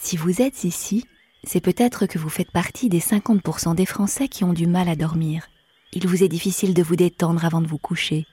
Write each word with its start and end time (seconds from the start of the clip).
Si 0.00 0.16
vous 0.16 0.42
êtes 0.42 0.64
ici, 0.64 1.06
c'est 1.44 1.60
peut-être 1.60 2.06
que 2.06 2.18
vous 2.18 2.28
faites 2.28 2.50
partie 2.50 2.88
des 2.88 3.00
50% 3.00 3.74
des 3.74 3.86
Français 3.86 4.28
qui 4.28 4.44
ont 4.44 4.52
du 4.52 4.66
mal 4.66 4.88
à 4.88 4.96
dormir. 4.96 5.48
Il 5.92 6.06
vous 6.08 6.22
est 6.22 6.28
difficile 6.28 6.74
de 6.74 6.82
vous 6.82 6.96
détendre 6.96 7.44
avant 7.44 7.60
de 7.60 7.66
vous 7.66 7.78
coucher. 7.78 8.26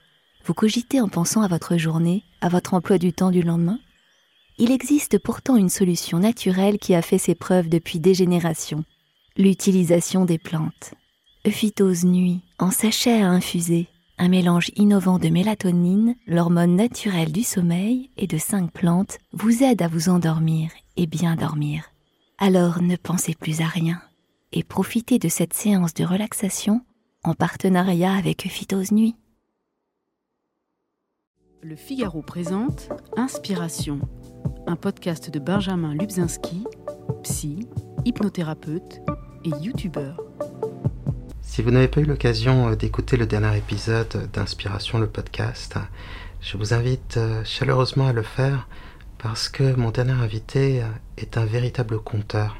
Vous 0.44 0.54
cogitez 0.54 1.00
en 1.00 1.08
pensant 1.08 1.42
à 1.42 1.48
votre 1.48 1.76
journée, 1.76 2.24
à 2.40 2.48
votre 2.48 2.74
emploi 2.74 2.98
du 2.98 3.12
temps 3.12 3.30
du 3.30 3.42
lendemain 3.42 3.78
Il 4.58 4.72
existe 4.72 5.18
pourtant 5.18 5.56
une 5.56 5.68
solution 5.68 6.18
naturelle 6.18 6.78
qui 6.78 6.94
a 6.94 7.02
fait 7.02 7.18
ses 7.18 7.34
preuves 7.34 7.68
depuis 7.68 8.00
des 8.00 8.14
générations. 8.14 8.84
L'utilisation 9.36 10.24
des 10.24 10.38
plantes. 10.38 10.94
Euphytose 11.46 12.04
nuit, 12.04 12.40
en 12.58 12.70
sachet 12.70 13.22
à 13.22 13.28
infuser, 13.28 13.86
un 14.18 14.28
mélange 14.28 14.70
innovant 14.76 15.18
de 15.18 15.28
mélatonine, 15.28 16.14
l'hormone 16.26 16.76
naturelle 16.76 17.32
du 17.32 17.42
sommeil, 17.42 18.10
et 18.16 18.26
de 18.26 18.38
cinq 18.38 18.70
plantes 18.72 19.18
vous 19.32 19.62
aide 19.62 19.82
à 19.82 19.88
vous 19.88 20.08
endormir 20.08 20.70
et 20.96 21.06
bien 21.06 21.36
dormir. 21.36 21.84
Alors 22.38 22.82
ne 22.82 22.96
pensez 22.96 23.34
plus 23.34 23.60
à 23.60 23.66
rien 23.66 24.00
et 24.52 24.62
profitez 24.62 25.18
de 25.18 25.28
cette 25.28 25.54
séance 25.54 25.94
de 25.94 26.04
relaxation 26.04 26.82
en 27.24 27.34
partenariat 27.34 28.14
avec 28.14 28.42
Phytose 28.42 28.92
Nuit. 28.92 29.16
Le 31.62 31.76
Figaro 31.76 32.22
présente 32.22 32.88
Inspiration, 33.16 34.00
un 34.66 34.76
podcast 34.76 35.30
de 35.30 35.38
Benjamin 35.38 35.94
Lubzinski, 35.94 36.64
psy, 37.22 37.68
hypnothérapeute 38.04 39.00
et 39.44 39.50
youtubeur. 39.62 40.20
Si 41.52 41.60
vous 41.60 41.70
n'avez 41.70 41.88
pas 41.88 42.00
eu 42.00 42.06
l'occasion 42.06 42.70
euh, 42.70 42.76
d'écouter 42.76 43.18
le 43.18 43.26
dernier 43.26 43.58
épisode 43.58 44.30
d'Inspiration 44.32 44.98
le 44.98 45.06
podcast, 45.06 45.76
je 46.40 46.56
vous 46.56 46.72
invite 46.72 47.18
euh, 47.18 47.44
chaleureusement 47.44 48.06
à 48.06 48.14
le 48.14 48.22
faire 48.22 48.66
parce 49.18 49.50
que 49.50 49.74
mon 49.74 49.90
dernier 49.90 50.12
invité 50.12 50.82
est 51.18 51.36
un 51.36 51.44
véritable 51.44 52.00
conteur. 52.00 52.56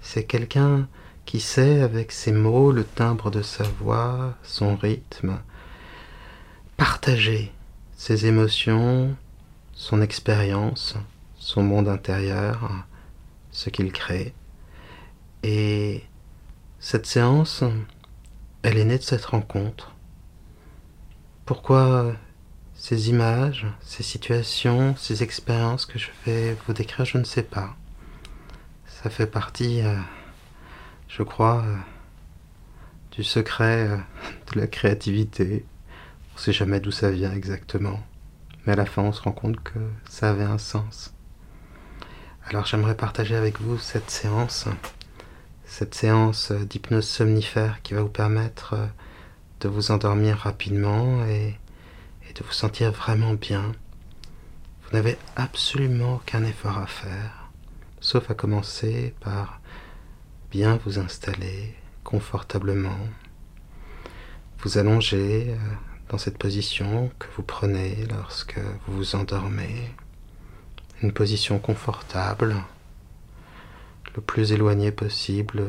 C'est 0.00 0.24
quelqu'un 0.24 0.88
qui 1.24 1.38
sait, 1.38 1.82
avec 1.82 2.10
ses 2.10 2.32
mots, 2.32 2.72
le 2.72 2.82
timbre 2.82 3.30
de 3.30 3.42
sa 3.42 3.62
voix, 3.62 4.34
son 4.42 4.74
rythme, 4.74 5.38
partager 6.76 7.52
ses 7.96 8.26
émotions, 8.26 9.14
son 9.72 10.02
expérience, 10.02 10.96
son 11.38 11.62
monde 11.62 11.86
intérieur, 11.86 12.84
ce 13.52 13.70
qu'il 13.70 13.92
crée. 13.92 14.34
Et 15.44 16.02
cette 16.80 17.06
séance, 17.06 17.62
elle 18.66 18.78
est 18.78 18.84
née 18.84 18.98
de 18.98 19.02
cette 19.04 19.24
rencontre. 19.24 19.94
Pourquoi 21.44 22.16
ces 22.74 23.10
images, 23.10 23.64
ces 23.80 24.02
situations, 24.02 24.96
ces 24.96 25.22
expériences 25.22 25.86
que 25.86 26.00
je 26.00 26.08
vais 26.24 26.56
vous 26.66 26.72
décrire, 26.72 27.04
je 27.04 27.18
ne 27.18 27.22
sais 27.22 27.44
pas. 27.44 27.76
Ça 28.88 29.08
fait 29.08 29.28
partie, 29.28 29.82
euh, 29.82 29.96
je 31.06 31.22
crois, 31.22 31.62
euh, 31.64 31.76
du 33.12 33.22
secret 33.22 33.88
euh, 33.88 33.98
de 34.52 34.58
la 34.58 34.66
créativité. 34.66 35.64
On 36.32 36.34
ne 36.34 36.40
sait 36.40 36.52
jamais 36.52 36.80
d'où 36.80 36.90
ça 36.90 37.12
vient 37.12 37.32
exactement. 37.32 38.00
Mais 38.66 38.72
à 38.72 38.76
la 38.76 38.84
fin, 38.84 39.02
on 39.02 39.12
se 39.12 39.22
rend 39.22 39.30
compte 39.30 39.62
que 39.62 39.78
ça 40.10 40.30
avait 40.30 40.42
un 40.42 40.58
sens. 40.58 41.14
Alors 42.48 42.66
j'aimerais 42.66 42.96
partager 42.96 43.36
avec 43.36 43.60
vous 43.60 43.78
cette 43.78 44.10
séance, 44.10 44.66
cette 45.66 45.94
séance 45.94 46.52
d'hypnose 46.52 47.06
somnifère 47.06 47.82
qui 47.82 47.94
va 47.94 48.02
vous 48.02 48.08
permettre 48.08 48.76
de 49.60 49.68
vous 49.68 49.90
endormir 49.90 50.38
rapidement 50.38 51.24
et 51.26 51.56
de 52.34 52.44
vous 52.44 52.52
sentir 52.52 52.92
vraiment 52.92 53.34
bien. 53.34 53.72
Vous 54.84 54.96
n'avez 54.96 55.18
absolument 55.34 56.16
aucun 56.16 56.44
effort 56.44 56.78
à 56.78 56.86
faire, 56.86 57.50
sauf 58.00 58.30
à 58.30 58.34
commencer 58.34 59.14
par 59.20 59.60
bien 60.50 60.78
vous 60.84 60.98
installer 60.98 61.74
confortablement, 62.04 62.98
vous 64.60 64.78
allonger 64.78 65.46
euh, 65.48 65.56
dans 66.08 66.18
cette 66.18 66.38
position 66.38 67.10
que 67.18 67.26
vous 67.36 67.42
prenez 67.42 68.06
lorsque 68.06 68.58
vous 68.86 68.96
vous 68.96 69.16
endormez, 69.16 69.92
une 71.02 71.12
position 71.12 71.58
confortable, 71.58 72.54
le 74.16 74.22
plus 74.22 74.52
éloigné 74.52 74.90
possible 74.90 75.62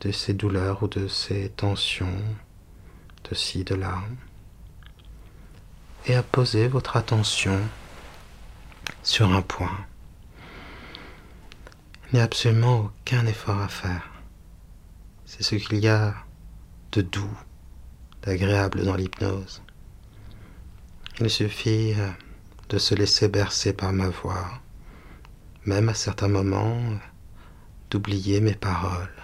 de 0.00 0.12
ces 0.12 0.34
douleurs 0.34 0.82
ou 0.82 0.88
de 0.88 1.08
ces 1.08 1.48
tensions, 1.48 2.20
de 3.30 3.34
ci, 3.34 3.64
de 3.64 3.74
là 3.74 4.02
et 6.06 6.14
à 6.14 6.22
poser 6.22 6.68
votre 6.68 6.96
attention 6.96 7.58
sur 9.02 9.32
un 9.32 9.42
point. 9.42 9.76
Il 12.08 12.16
n'y 12.16 12.20
a 12.20 12.24
absolument 12.24 12.92
aucun 13.00 13.26
effort 13.26 13.60
à 13.60 13.68
faire. 13.68 14.08
C'est 15.24 15.42
ce 15.42 15.56
qu'il 15.56 15.78
y 15.78 15.88
a 15.88 16.14
de 16.92 17.02
doux, 17.02 17.36
d'agréable 18.22 18.84
dans 18.84 18.94
l'hypnose. 18.94 19.62
Il 21.18 21.28
suffit 21.28 21.94
euh, 21.96 22.10
de 22.68 22.78
se 22.78 22.94
laisser 22.94 23.28
bercer 23.28 23.72
par 23.72 23.92
ma 23.92 24.08
voix, 24.08 24.46
même 25.64 25.88
à 25.88 25.94
certains 25.94 26.28
moments 26.28 26.78
d'oublier 27.96 28.42
mes 28.42 28.54
paroles, 28.54 29.22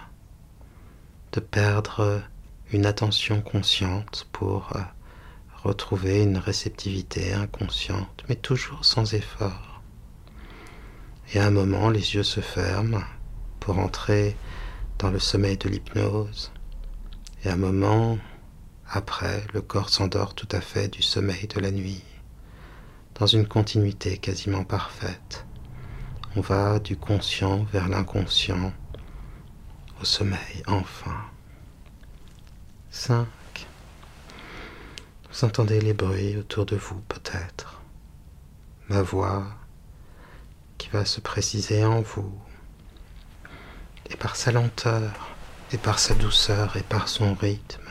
de 1.31 1.39
perdre 1.39 2.23
une 2.71 2.87
attention 2.87 3.39
consciente 3.39 4.27
pour 4.31 4.75
euh, 4.75 4.79
retrouver 5.61 6.23
une 6.23 6.39
réceptivité 6.39 7.33
inconsciente, 7.33 8.23
mais 8.27 8.35
toujours 8.35 8.83
sans 8.83 9.13
effort. 9.13 9.83
Et 11.35 11.39
à 11.39 11.45
un 11.45 11.51
moment, 11.51 11.91
les 11.91 12.15
yeux 12.15 12.23
se 12.23 12.39
ferment 12.39 13.03
pour 13.59 13.77
entrer 13.77 14.35
dans 14.97 15.11
le 15.11 15.19
sommeil 15.19 15.57
de 15.57 15.69
l'hypnose. 15.69 16.51
Et 17.45 17.49
un 17.49 17.57
moment, 17.57 18.17
après, 18.89 19.43
le 19.53 19.61
corps 19.61 19.89
s'endort 19.89 20.33
tout 20.33 20.49
à 20.51 20.61
fait 20.61 20.87
du 20.87 21.03
sommeil 21.03 21.45
de 21.45 21.59
la 21.59 21.69
nuit, 21.69 22.03
dans 23.19 23.27
une 23.27 23.47
continuité 23.47 24.17
quasiment 24.17 24.63
parfaite. 24.63 25.45
On 26.35 26.41
va 26.41 26.79
du 26.79 26.97
conscient 26.97 27.63
vers 27.71 27.87
l'inconscient, 27.87 28.73
au 30.01 30.05
sommeil 30.05 30.63
enfin. 30.65 31.15
5. 32.89 33.27
Vous 35.31 35.45
entendez 35.45 35.79
les 35.79 35.93
bruits 35.93 36.35
autour 36.37 36.65
de 36.65 36.75
vous 36.75 36.99
peut-être. 37.01 37.81
Ma 38.89 39.03
voix 39.03 39.45
qui 40.79 40.89
va 40.89 41.05
se 41.05 41.21
préciser 41.21 41.85
en 41.85 42.01
vous. 42.01 42.33
Et 44.09 44.15
par 44.15 44.35
sa 44.35 44.51
lenteur, 44.51 45.35
et 45.71 45.77
par 45.77 45.99
sa 45.99 46.15
douceur, 46.15 46.77
et 46.77 46.83
par 46.83 47.09
son 47.09 47.35
rythme, 47.35 47.89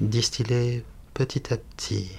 distiller 0.00 0.84
petit 1.14 1.52
à 1.52 1.56
petit 1.56 2.18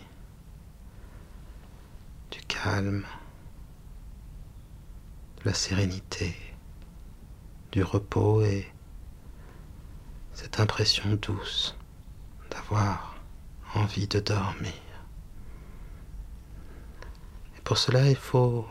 du 2.32 2.40
calme, 2.48 3.04
la 5.46 5.54
sérénité, 5.54 6.36
du 7.72 7.84
repos 7.84 8.44
et 8.44 8.72
cette 10.34 10.60
impression 10.60 11.18
douce 11.22 11.76
d'avoir 12.50 13.16
envie 13.76 14.08
de 14.08 14.20
dormir. 14.20 14.72
Et 17.58 17.62
pour 17.64 17.78
cela, 17.78 18.10
il 18.10 18.16
faut 18.16 18.68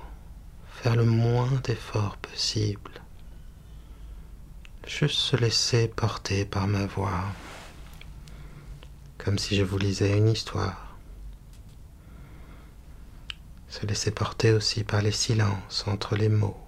faire 0.66 0.96
le 0.96 1.04
moins 1.04 1.50
d'efforts 1.64 2.16
possible. 2.16 2.90
Juste 4.86 5.18
se 5.18 5.36
laisser 5.36 5.88
porter 5.88 6.44
par 6.44 6.66
ma 6.66 6.86
voix, 6.86 7.24
comme 9.18 9.38
si 9.38 9.56
je 9.56 9.62
vous 9.62 9.78
lisais 9.78 10.16
une 10.16 10.28
histoire. 10.28 10.96
Se 13.68 13.86
laisser 13.86 14.10
porter 14.10 14.52
aussi 14.52 14.84
par 14.84 15.00
les 15.02 15.12
silences 15.12 15.84
entre 15.86 16.16
les 16.16 16.28
mots, 16.28 16.60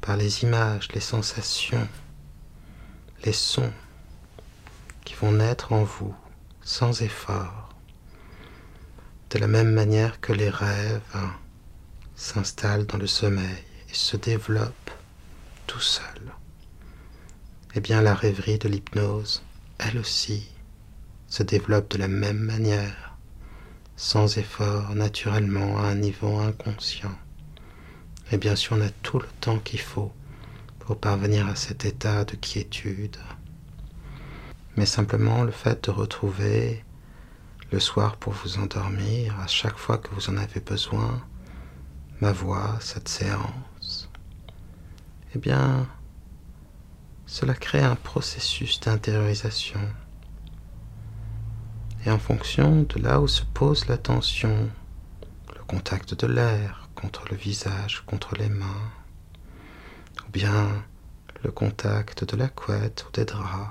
par 0.00 0.16
les 0.16 0.42
images, 0.42 0.88
les 0.92 1.00
sensations, 1.00 1.88
les 3.24 3.32
sons 3.32 3.72
qui 5.04 5.14
vont 5.14 5.32
naître 5.32 5.72
en 5.72 5.84
vous 5.84 6.14
sans 6.62 7.02
effort, 7.02 7.74
de 9.30 9.38
la 9.38 9.46
même 9.46 9.72
manière 9.72 10.20
que 10.20 10.32
les 10.32 10.50
rêves 10.50 11.00
s'installent 12.14 12.86
dans 12.86 12.98
le 12.98 13.06
sommeil 13.06 13.64
et 13.90 13.94
se 13.94 14.16
développent 14.16 14.90
tout 15.66 15.80
seuls. 15.80 16.32
Eh 17.74 17.80
bien, 17.80 18.02
la 18.02 18.14
rêverie 18.14 18.58
de 18.58 18.68
l'hypnose, 18.68 19.42
elle 19.78 19.98
aussi, 19.98 20.48
se 21.28 21.42
développe 21.44 21.90
de 21.92 21.98
la 21.98 22.08
même 22.08 22.40
manière, 22.40 23.16
sans 23.96 24.38
effort, 24.38 24.94
naturellement, 24.94 25.78
à 25.78 25.82
un 25.82 25.94
niveau 25.94 26.38
inconscient. 26.38 27.16
Et 28.32 28.38
bien 28.38 28.54
sûr, 28.54 28.76
on 28.76 28.80
a 28.80 28.90
tout 29.02 29.18
le 29.18 29.26
temps 29.40 29.58
qu'il 29.58 29.80
faut 29.80 30.12
pour 30.78 30.96
parvenir 30.98 31.48
à 31.48 31.56
cet 31.56 31.84
état 31.84 32.24
de 32.24 32.36
quiétude, 32.36 33.16
mais 34.76 34.86
simplement 34.86 35.42
le 35.42 35.50
fait 35.50 35.84
de 35.84 35.90
retrouver 35.90 36.84
le 37.72 37.80
soir 37.80 38.16
pour 38.16 38.32
vous 38.32 38.58
endormir, 38.58 39.38
à 39.40 39.46
chaque 39.46 39.76
fois 39.76 39.98
que 39.98 40.14
vous 40.14 40.30
en 40.30 40.36
avez 40.36 40.60
besoin, 40.60 41.22
ma 42.20 42.32
voix, 42.32 42.76
cette 42.80 43.08
séance, 43.08 44.08
eh 45.34 45.38
bien, 45.38 45.88
cela 47.26 47.54
crée 47.54 47.82
un 47.82 47.96
processus 47.96 48.80
d'intériorisation. 48.80 49.80
Et 52.04 52.10
en 52.10 52.18
fonction 52.18 52.82
de 52.82 53.00
là 53.00 53.20
où 53.20 53.28
se 53.28 53.42
pose 53.42 53.86
la 53.86 53.98
tension, 53.98 54.70
le 55.54 55.62
contact 55.64 56.14
de 56.14 56.26
l'air 56.26 56.89
contre 57.00 57.24
le 57.30 57.36
visage, 57.36 58.02
contre 58.06 58.36
les 58.36 58.48
mains, 58.48 58.90
ou 60.26 60.30
bien 60.30 60.84
le 61.42 61.50
contact 61.50 62.24
de 62.24 62.36
la 62.36 62.48
couette 62.48 63.06
ou 63.08 63.12
des 63.12 63.24
draps, 63.24 63.70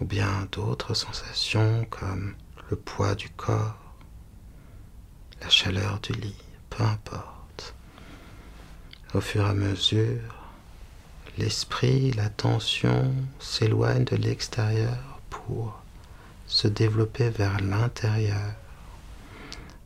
ou 0.00 0.04
bien 0.04 0.48
d'autres 0.52 0.94
sensations 0.94 1.86
comme 1.88 2.34
le 2.70 2.76
poids 2.76 3.14
du 3.14 3.30
corps, 3.30 3.94
la 5.40 5.48
chaleur 5.48 6.00
du 6.00 6.12
lit, 6.12 6.36
peu 6.70 6.82
importe. 6.82 7.74
Au 9.14 9.20
fur 9.20 9.46
et 9.46 9.50
à 9.50 9.54
mesure, 9.54 10.34
l'esprit, 11.38 12.10
l'attention 12.12 13.14
s'éloignent 13.38 14.04
de 14.04 14.16
l'extérieur 14.16 15.20
pour 15.30 15.80
se 16.46 16.68
développer 16.68 17.30
vers 17.30 17.60
l'intérieur 17.60 18.52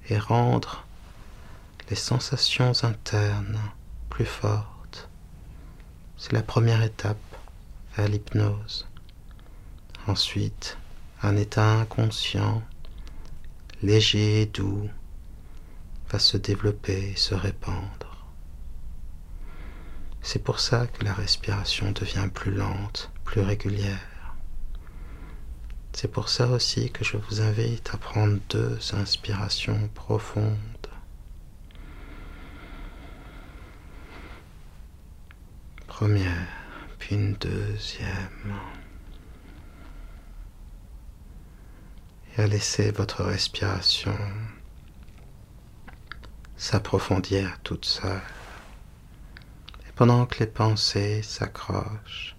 et 0.08 0.18
rendre 0.18 0.84
les 1.90 1.96
sensations 1.96 2.72
internes 2.84 3.58
plus 4.10 4.24
fortes. 4.24 5.08
C'est 6.16 6.32
la 6.32 6.42
première 6.42 6.82
étape 6.82 7.18
vers 7.96 8.08
l'hypnose. 8.08 8.88
Ensuite, 10.06 10.78
un 11.22 11.36
état 11.36 11.80
inconscient, 11.80 12.62
léger 13.82 14.42
et 14.42 14.46
doux, 14.46 14.88
va 16.10 16.20
se 16.20 16.36
développer 16.36 17.10
et 17.10 17.16
se 17.16 17.34
répandre. 17.34 18.26
C'est 20.22 20.42
pour 20.44 20.60
ça 20.60 20.86
que 20.86 21.04
la 21.04 21.12
respiration 21.12 21.90
devient 21.90 22.28
plus 22.32 22.52
lente, 22.52 23.10
plus 23.24 23.40
régulière. 23.40 24.34
C'est 25.92 26.10
pour 26.10 26.28
ça 26.28 26.46
aussi 26.48 26.90
que 26.90 27.04
je 27.04 27.16
vous 27.16 27.40
invite 27.40 27.90
à 27.92 27.98
prendre 27.98 28.38
deux 28.48 28.78
inspirations 28.92 29.90
profondes. 29.94 30.79
Première, 36.00 36.48
puis 36.98 37.14
une 37.14 37.34
deuxième. 37.34 38.54
Et 42.32 42.40
à 42.40 42.46
laisser 42.46 42.90
votre 42.90 43.22
respiration 43.22 44.16
s'approfondir 46.56 47.60
toute 47.64 47.84
seule. 47.84 48.22
Et 49.86 49.92
pendant 49.94 50.24
que 50.24 50.38
les 50.38 50.46
pensées 50.46 51.22
s'accrochent, 51.22 52.34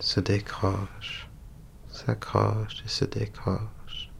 se 0.00 0.18
décrochent, 0.18 1.28
s'accrochent 1.88 2.82
et 2.84 2.88
se 2.88 3.04
décrochent, 3.04 4.10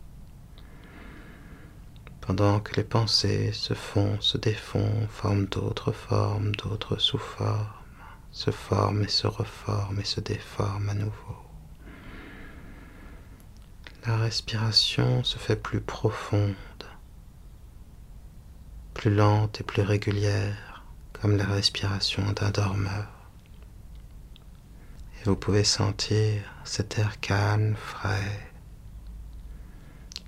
pendant 2.20 2.61
que 2.61 2.76
les 2.76 2.85
pensées 2.85 3.50
se 3.50 3.75
font, 3.75 4.20
se 4.20 4.38
défont, 4.38 5.08
forment 5.08 5.46
d'autres 5.46 5.90
formes, 5.90 6.55
d'autres 6.55 6.99
sous-formes, 6.99 7.77
se 8.38 8.52
forment 8.52 9.02
et 9.02 9.08
se 9.08 9.26
reforment 9.26 9.99
et 9.99 10.05
se 10.05 10.20
déforment 10.20 10.90
à 10.90 10.94
nouveau. 10.94 11.37
La 14.06 14.17
respiration 14.17 15.25
se 15.25 15.38
fait 15.38 15.56
plus 15.56 15.81
profonde 15.81 16.55
plus 18.94 19.12
lente 19.12 19.61
et 19.61 19.64
plus 19.64 19.82
régulière, 19.82 20.85
comme 21.12 21.37
la 21.37 21.46
respiration 21.46 22.32
d'un 22.32 22.50
dormeur. 22.50 23.08
Et 25.20 25.25
vous 25.25 25.37
pouvez 25.37 25.64
sentir 25.64 26.43
cet 26.64 26.96
air 26.99 27.19
calme, 27.20 27.75
frais, 27.76 28.50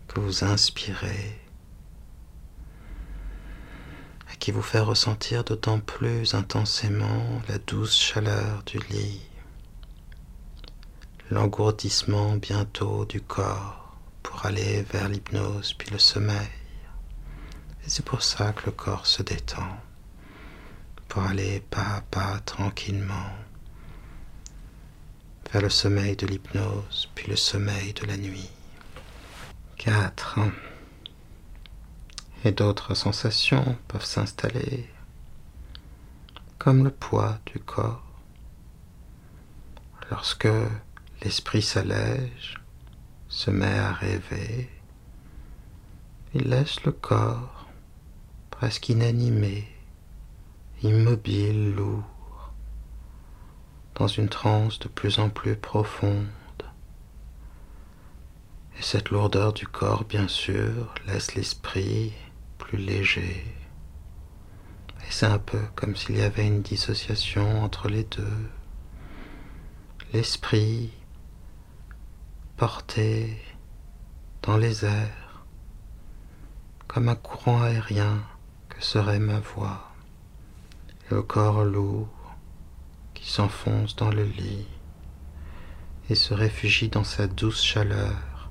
que 0.08 0.18
vous 0.18 0.42
inspirez 0.42 1.40
et 4.29 4.29
qui 4.40 4.52
vous 4.52 4.62
fait 4.62 4.80
ressentir 4.80 5.44
d'autant 5.44 5.80
plus 5.80 6.34
intensément 6.34 7.42
la 7.48 7.58
douce 7.58 7.94
chaleur 7.94 8.62
du 8.64 8.78
lit, 8.90 9.20
l'engourdissement 11.30 12.36
bientôt 12.36 13.04
du 13.04 13.20
corps 13.20 13.94
pour 14.22 14.46
aller 14.46 14.82
vers 14.90 15.10
l'hypnose 15.10 15.74
puis 15.74 15.90
le 15.90 15.98
sommeil. 15.98 16.48
Et 17.84 17.90
c'est 17.90 18.04
pour 18.04 18.22
ça 18.22 18.52
que 18.52 18.66
le 18.66 18.72
corps 18.72 19.06
se 19.06 19.22
détend, 19.22 19.76
pour 21.06 21.22
aller 21.22 21.60
pas 21.60 21.96
à 21.96 22.00
pas 22.00 22.40
tranquillement 22.40 23.30
vers 25.52 25.62
le 25.62 25.70
sommeil 25.70 26.16
de 26.16 26.26
l'hypnose, 26.26 27.10
puis 27.14 27.28
le 27.28 27.36
sommeil 27.36 27.92
de 27.92 28.06
la 28.06 28.16
nuit. 28.16 28.50
4. 29.76 30.38
Et 32.44 32.52
d'autres 32.52 32.94
sensations 32.94 33.76
peuvent 33.86 34.04
s'installer, 34.04 34.88
comme 36.58 36.84
le 36.84 36.90
poids 36.90 37.38
du 37.46 37.58
corps. 37.58 38.02
Lorsque 40.10 40.48
l'esprit 41.22 41.62
s'allège, 41.62 42.60
se 43.28 43.50
met 43.50 43.78
à 43.78 43.92
rêver, 43.92 44.68
il 46.34 46.48
laisse 46.48 46.82
le 46.84 46.92
corps 46.92 47.68
presque 48.50 48.88
inanimé, 48.88 49.68
immobile, 50.82 51.74
lourd, 51.74 52.52
dans 53.94 54.06
une 54.06 54.28
transe 54.28 54.78
de 54.78 54.88
plus 54.88 55.18
en 55.18 55.28
plus 55.30 55.56
profonde. 55.56 56.26
Et 58.78 58.82
cette 58.82 59.10
lourdeur 59.10 59.52
du 59.52 59.66
corps, 59.66 60.04
bien 60.04 60.26
sûr, 60.28 60.94
laisse 61.06 61.34
l'esprit 61.34 62.12
plus 62.70 62.78
léger. 62.78 63.44
Et 65.00 65.10
c'est 65.10 65.26
un 65.26 65.40
peu 65.40 65.58
comme 65.74 65.96
s'il 65.96 66.18
y 66.18 66.22
avait 66.22 66.46
une 66.46 66.62
dissociation 66.62 67.64
entre 67.64 67.88
les 67.88 68.04
deux. 68.04 68.48
L'esprit 70.12 70.92
porté 72.56 73.36
dans 74.42 74.56
les 74.56 74.84
airs, 74.84 75.44
comme 76.86 77.08
un 77.08 77.16
courant 77.16 77.62
aérien 77.62 78.22
serait 78.78 79.18
ma 79.18 79.40
voix, 79.40 79.92
le 81.10 81.22
corps 81.22 81.64
lourd 81.64 82.36
qui 83.14 83.28
s'enfonce 83.28 83.96
dans 83.96 84.10
le 84.10 84.24
lit 84.24 84.68
et 86.08 86.14
se 86.14 86.34
réfugie 86.34 86.88
dans 86.88 87.04
sa 87.04 87.26
douce 87.26 87.62
chaleur 87.64 88.48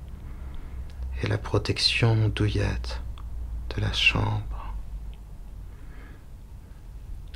et 1.22 1.26
la 1.26 1.38
protection 1.38 2.28
douillette 2.28 3.00
de 3.76 3.80
la 3.80 3.92
chambre. 3.92 4.74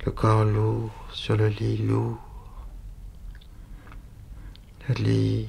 Le 0.04 0.12
corps 0.12 0.44
lourd 0.44 0.92
sur 1.12 1.36
le 1.36 1.48
lit 1.48 1.78
lourd, 1.78 2.18
le 4.88 4.94
lit 4.94 5.48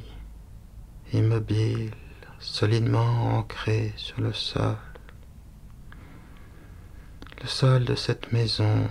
immobile, 1.14 1.94
solidement 2.40 3.38
ancré 3.38 3.94
sur 3.98 4.22
le 4.22 4.34
sol. 4.34 4.78
Le 7.42 7.48
sol 7.48 7.86
de 7.86 7.96
cette 7.96 8.32
maison, 8.32 8.88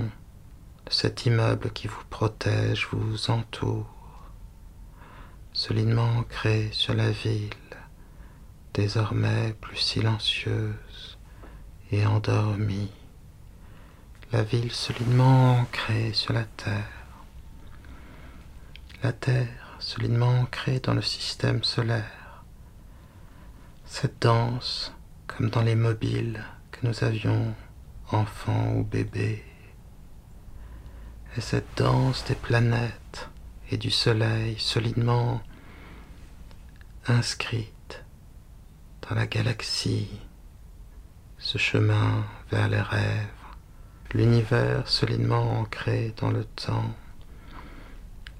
cet 0.88 1.26
immeuble 1.26 1.70
qui 1.70 1.88
vous 1.88 2.04
protège, 2.10 2.88
vous 2.92 3.30
entoure, 3.30 4.30
solidement 5.52 6.18
ancré 6.18 6.68
sur 6.72 6.94
la 6.94 7.10
ville, 7.10 7.50
désormais 8.74 9.54
plus 9.60 9.76
silencieuse 9.76 11.13
endormie. 12.02 12.90
La 14.32 14.42
ville 14.42 14.72
solidement 14.72 15.58
ancrée 15.60 16.12
sur 16.12 16.32
la 16.32 16.44
terre. 16.44 16.90
La 19.02 19.12
terre 19.12 19.76
solidement 19.78 20.40
ancrée 20.40 20.80
dans 20.80 20.94
le 20.94 21.02
système 21.02 21.62
solaire. 21.62 22.44
Cette 23.84 24.20
danse, 24.22 24.92
comme 25.26 25.50
dans 25.50 25.62
les 25.62 25.76
mobiles 25.76 26.42
que 26.72 26.86
nous 26.86 27.04
avions 27.04 27.54
enfant 28.10 28.72
ou 28.72 28.82
bébé, 28.82 29.44
et 31.36 31.40
cette 31.40 31.76
danse 31.76 32.24
des 32.24 32.34
planètes 32.34 33.28
et 33.70 33.76
du 33.76 33.90
soleil 33.90 34.58
solidement 34.58 35.42
inscrite 37.06 38.04
dans 39.02 39.14
la 39.14 39.26
galaxie, 39.26 40.08
ce 41.44 41.58
chemin 41.58 42.24
vers 42.50 42.68
les 42.70 42.80
rêves, 42.80 43.28
l'univers 44.14 44.88
solidement 44.88 45.60
ancré 45.60 46.14
dans 46.16 46.30
le 46.30 46.46
temps 46.46 46.94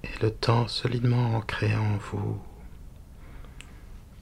et 0.03 0.23
le 0.23 0.31
temps 0.31 0.69
solidement 0.69 1.37
ancré 1.37 1.77
en 1.77 1.99
vous, 1.99 2.43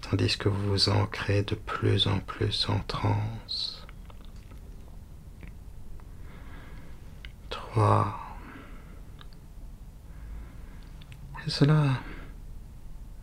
tandis 0.01 0.37
que 0.37 0.49
vous 0.49 0.71
vous 0.71 0.89
ancrez 0.89 1.45
de 1.45 1.55
plus 1.55 2.09
en 2.09 2.19
plus 2.19 2.69
en 2.69 2.81
transe. 2.81 3.87
3. 7.51 8.19
Et 11.47 11.51
cela 11.51 11.85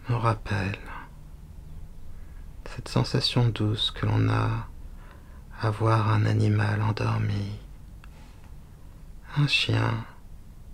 me 0.08 0.16
rappelle 0.16 0.80
cette 2.64 2.88
sensation 2.88 3.50
douce 3.50 3.92
que 3.92 4.06
l'on 4.06 4.30
a 4.30 4.70
à 5.62 5.70
voir 5.72 6.10
un 6.10 6.26
animal 6.26 6.82
endormi, 6.82 7.60
un 9.36 9.48
chien, 9.48 10.06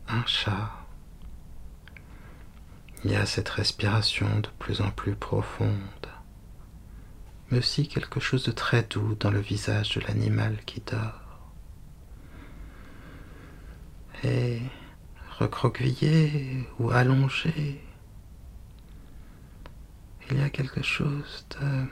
un 0.08 0.24
chat. 0.28 0.72
Il 3.04 3.12
y 3.12 3.16
a 3.16 3.26
cette 3.26 3.50
respiration 3.50 4.28
de 4.42 4.50
plus 4.60 4.82
en 4.82 4.92
plus 4.92 5.16
profonde, 5.16 6.08
mais 7.50 7.58
aussi 7.58 7.88
quelque 7.88 8.20
chose 8.20 8.44
de 8.44 8.52
très 8.52 8.84
doux 8.84 9.16
dans 9.16 9.32
le 9.32 9.40
visage 9.40 9.96
de 9.96 10.02
l'animal 10.02 10.58
qui 10.66 10.82
dort. 10.82 11.52
Et 14.24 14.62
recroquevillé 15.40 16.68
ou 16.78 16.92
allongé, 16.92 17.82
il 20.30 20.38
y 20.38 20.42
a 20.42 20.50
quelque 20.52 20.84
chose 20.84 21.48
de 21.60 21.86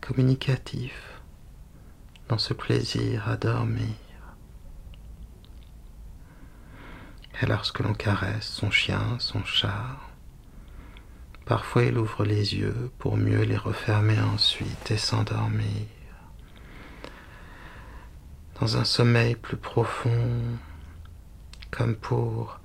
communicatif 0.00 1.11
dans 2.32 2.38
ce 2.38 2.54
plaisir 2.54 3.28
à 3.28 3.36
dormir. 3.36 3.94
Et 7.42 7.44
lorsque 7.44 7.80
l'on 7.80 7.92
caresse 7.92 8.48
son 8.48 8.70
chien, 8.70 9.18
son 9.18 9.44
chat, 9.44 9.98
parfois 11.44 11.82
il 11.82 11.98
ouvre 11.98 12.24
les 12.24 12.54
yeux 12.54 12.90
pour 12.98 13.18
mieux 13.18 13.42
les 13.42 13.58
refermer 13.58 14.18
ensuite 14.18 14.90
et 14.90 14.96
s'endormir. 14.96 15.86
Dans 18.58 18.78
un 18.78 18.84
sommeil 18.84 19.34
plus 19.34 19.58
profond, 19.58 20.40
comme 21.70 21.96
pour 21.96 22.60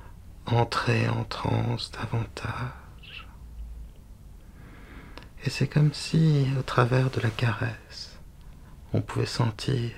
entrer 0.46 1.10
en 1.10 1.26
transe 1.26 1.92
davantage. 1.92 3.28
Et 5.44 5.50
c'est 5.50 5.68
comme 5.68 5.92
si, 5.92 6.48
au 6.58 6.62
travers 6.62 7.10
de 7.10 7.20
la 7.20 7.30
caresse, 7.30 8.07
on 8.94 9.01
pouvait 9.01 9.25
sentir 9.25 9.91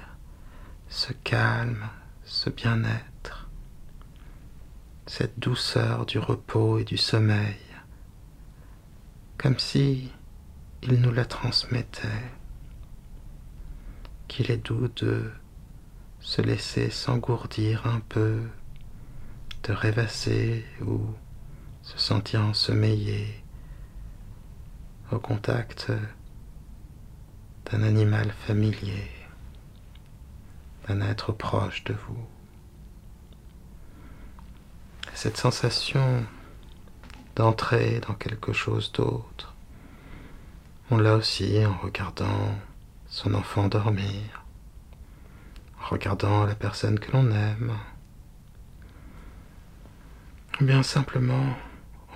ce 0.89 1.13
calme, 1.13 1.87
ce 2.23 2.49
bien-être, 2.49 3.49
cette 5.05 5.39
douceur 5.39 6.05
du 6.05 6.19
repos 6.19 6.79
et 6.79 6.83
du 6.83 6.97
sommeil, 6.97 7.57
comme 9.37 9.59
si 9.59 10.11
il 10.81 11.01
nous 11.01 11.11
la 11.11 11.25
transmettait, 11.25 12.07
qu'il 14.27 14.51
est 14.51 14.57
doux 14.57 14.87
de 14.95 15.31
se 16.19 16.41
laisser 16.41 16.89
s'engourdir 16.89 17.87
un 17.87 17.99
peu 18.01 18.41
de 19.63 19.73
rêvasser 19.73 20.65
ou 20.81 21.01
se 21.81 21.97
sentir 21.97 22.41
ensommeillé 22.41 23.43
au 25.11 25.19
contact 25.19 25.91
d'un 27.71 27.83
animal 27.83 28.31
familier, 28.47 29.11
d'un 30.87 31.01
être 31.01 31.31
proche 31.31 31.83
de 31.83 31.93
vous. 31.93 32.25
Cette 35.13 35.37
sensation 35.37 36.25
d'entrer 37.35 37.99
dans 38.07 38.15
quelque 38.15 38.53
chose 38.53 38.91
d'autre, 38.91 39.53
on 40.89 40.97
l'a 40.97 41.15
aussi 41.15 41.63
en 41.65 41.77
regardant 41.77 42.55
son 43.07 43.33
enfant 43.33 43.67
dormir, 43.67 44.45
en 45.81 45.87
regardant 45.89 46.45
la 46.45 46.55
personne 46.55 46.99
que 46.99 47.11
l'on 47.11 47.29
aime, 47.31 47.77
bien 50.61 50.83
simplement 50.83 51.55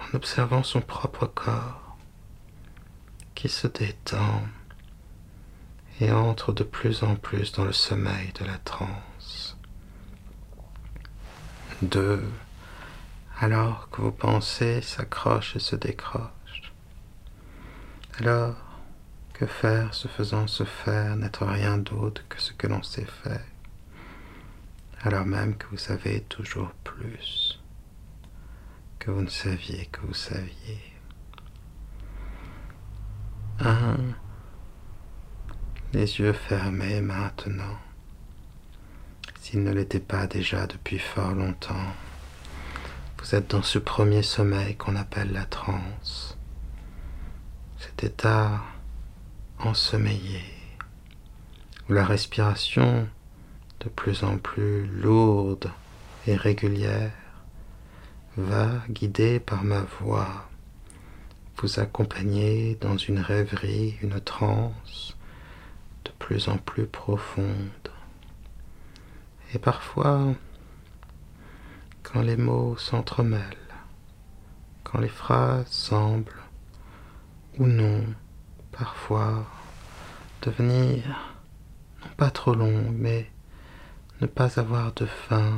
en 0.02 0.16
observant 0.16 0.64
son 0.64 0.82
propre 0.82 1.28
corps 1.28 1.98
qui 3.36 3.50
se 3.50 3.68
détend 3.68 4.42
et 6.00 6.12
entre 6.12 6.54
de 6.54 6.64
plus 6.64 7.04
en 7.04 7.16
plus 7.16 7.52
dans 7.52 7.66
le 7.66 7.74
sommeil 7.74 8.32
de 8.40 8.46
la 8.46 8.58
transe. 8.58 9.58
Deux, 11.82 12.24
alors 13.40 13.90
que 13.90 14.02
vos 14.02 14.12
pensées 14.12 14.82
s'accrochent 14.82 15.56
et 15.56 15.60
se 15.60 15.76
décrochent. 15.76 16.74
Alors, 18.20 18.56
que 19.34 19.46
faire 19.46 19.94
se 19.94 20.08
faisant 20.08 20.48
se 20.48 20.64
faire 20.64 21.16
n'être 21.16 21.46
rien 21.46 21.78
d'autre 21.78 22.22
que 22.30 22.40
ce 22.40 22.54
que 22.54 22.68
l'on 22.68 22.84
sait 22.84 23.08
faire, 23.24 23.46
alors 25.02 25.26
même 25.26 25.58
que 25.58 25.68
vous 25.68 25.78
savez 25.78 26.22
toujours 26.22 26.72
plus 26.84 27.60
que 29.00 29.12
vous 29.12 29.22
ne 29.22 29.30
saviez 29.30 29.88
que 29.88 30.00
vous 30.02 30.14
saviez. 30.14 30.80
Un, 33.60 33.98
les 35.94 36.20
yeux 36.20 36.34
fermés 36.34 37.02
maintenant, 37.02 37.78
s'ils 39.40 39.62
ne 39.62 39.72
l'étaient 39.72 40.00
pas 40.00 40.26
déjà 40.26 40.66
depuis 40.66 40.98
fort 40.98 41.34
longtemps. 41.34 41.94
Vous 43.20 43.36
êtes 43.36 43.52
dans 43.52 43.62
ce 43.62 43.78
premier 43.78 44.24
sommeil 44.24 44.76
qu'on 44.76 44.96
appelle 44.96 45.32
la 45.32 45.46
transe, 45.46 46.36
cet 47.78 48.04
état 48.04 48.64
ensommeillé, 49.60 50.42
où 51.88 51.94
la 51.94 52.06
respiration, 52.06 53.08
de 53.82 53.90
plus 53.90 54.24
en 54.24 54.40
plus 54.40 54.88
lourde 54.88 55.70
et 56.26 56.36
régulière, 56.36 57.12
va, 58.36 58.82
guidé 58.90 59.40
par 59.40 59.64
ma 59.64 59.82
voix, 60.00 60.50
vous 61.58 61.80
accompagner 61.80 62.80
dans 62.82 62.98
une 62.98 63.20
rêverie, 63.20 63.96
une 64.02 64.20
transe 64.20 65.13
plus 66.24 66.48
en 66.48 66.58
plus 66.58 66.86
profonde. 66.86 67.90
Et 69.54 69.60
parfois, 69.60 70.34
quand 72.02 72.22
les 72.22 72.38
mots 72.38 72.78
s'entremêlent, 72.78 73.76
quand 74.86 75.00
les 75.00 75.10
phrases 75.10 75.68
semblent, 75.68 76.32
ou 77.60 77.68
non, 77.68 78.06
parfois, 78.72 79.46
devenir 80.42 81.04
non 82.02 82.10
pas 82.16 82.32
trop 82.32 82.56
longues, 82.56 82.96
mais 82.98 83.30
ne 84.22 84.28
pas 84.28 84.62
avoir 84.62 84.94
de 84.94 85.06
fin, 85.06 85.58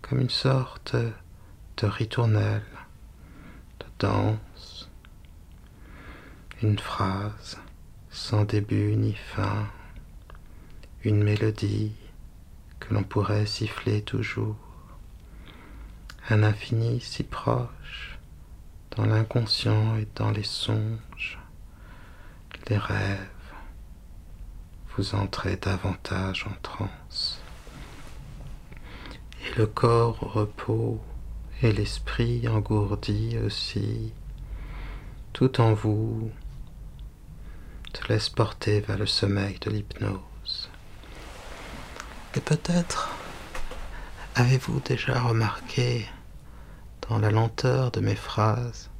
comme 0.00 0.20
une 0.20 0.30
sorte 0.30 0.94
de 0.94 1.86
ritournelle, 1.86 2.62
de 3.80 3.86
danse, 3.98 4.88
une 6.62 6.78
phrase 6.78 7.58
sans 8.10 8.44
début 8.44 8.94
ni 8.94 9.14
fin, 9.14 9.66
une 11.04 11.22
mélodie 11.22 11.92
que 12.80 12.92
l'on 12.94 13.04
pourrait 13.04 13.46
siffler 13.46 14.02
toujours, 14.02 14.56
un 16.28 16.42
infini 16.42 17.00
si 17.00 17.22
proche 17.22 18.18
dans 18.96 19.06
l'inconscient 19.06 19.96
et 19.96 20.08
dans 20.16 20.30
les 20.30 20.42
songes, 20.42 21.38
les 22.68 22.76
rêves, 22.76 23.28
vous 24.96 25.14
entrez 25.14 25.56
davantage 25.56 26.46
en 26.46 26.54
transe. 26.62 27.40
Et 29.46 29.58
le 29.58 29.66
corps 29.66 30.22
au 30.22 30.28
repos 30.28 31.00
et 31.62 31.72
l'esprit 31.72 32.46
engourdi 32.48 33.38
aussi, 33.38 34.12
tout 35.32 35.60
en 35.60 35.72
vous, 35.72 36.30
te 37.92 38.12
laisse 38.12 38.28
porter 38.28 38.80
vers 38.80 38.98
le 38.98 39.06
sommeil 39.06 39.58
de 39.60 39.70
l'hypnose. 39.70 40.27
Et 42.34 42.40
peut-être 42.40 43.08
avez-vous 44.34 44.80
déjà 44.80 45.20
remarqué 45.20 46.06
dans 47.08 47.18
la 47.18 47.30
lenteur 47.30 47.90
de 47.90 48.00
mes 48.00 48.14
phrases 48.14 48.90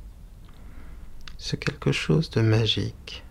ce 1.36 1.54
quelque 1.54 1.92
chose 1.92 2.30
de 2.30 2.40
magique 2.40 3.24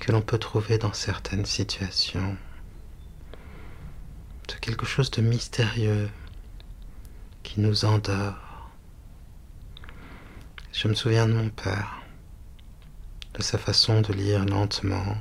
que 0.00 0.12
l'on 0.12 0.22
peut 0.22 0.38
trouver 0.38 0.78
dans 0.78 0.92
certaines 0.92 1.44
situations, 1.44 2.36
ce 4.48 4.56
quelque 4.56 4.86
chose 4.86 5.10
de 5.10 5.20
mystérieux 5.20 6.08
qui 7.42 7.60
nous 7.60 7.84
endort. 7.84 8.70
Je 10.72 10.88
me 10.88 10.94
souviens 10.94 11.26
de 11.26 11.34
mon 11.34 11.50
père, 11.50 12.00
de 13.34 13.42
sa 13.42 13.58
façon 13.58 14.00
de 14.00 14.12
lire 14.12 14.44
lentement 14.44 15.16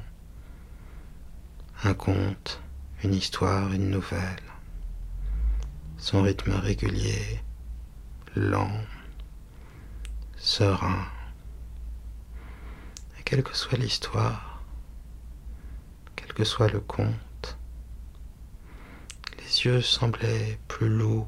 un 1.84 1.94
conte, 1.94 2.62
une 3.04 3.14
histoire, 3.14 3.72
une 3.74 3.90
nouvelle, 3.90 4.44
son 5.98 6.22
rythme 6.22 6.52
régulier, 6.52 7.42
lent, 8.36 8.80
serein. 10.38 11.06
Et 13.20 13.24
quelle 13.24 13.44
que 13.44 13.56
soit 13.56 13.78
l'histoire, 13.78 14.62
quel 16.16 16.34
que 16.34 16.44
soit 16.44 16.70
le 16.70 16.82
conte, 16.82 17.58
les 19.40 19.66
yeux 19.66 19.82
semblaient 19.82 20.60
plus 20.68 20.90
lourds 20.90 21.28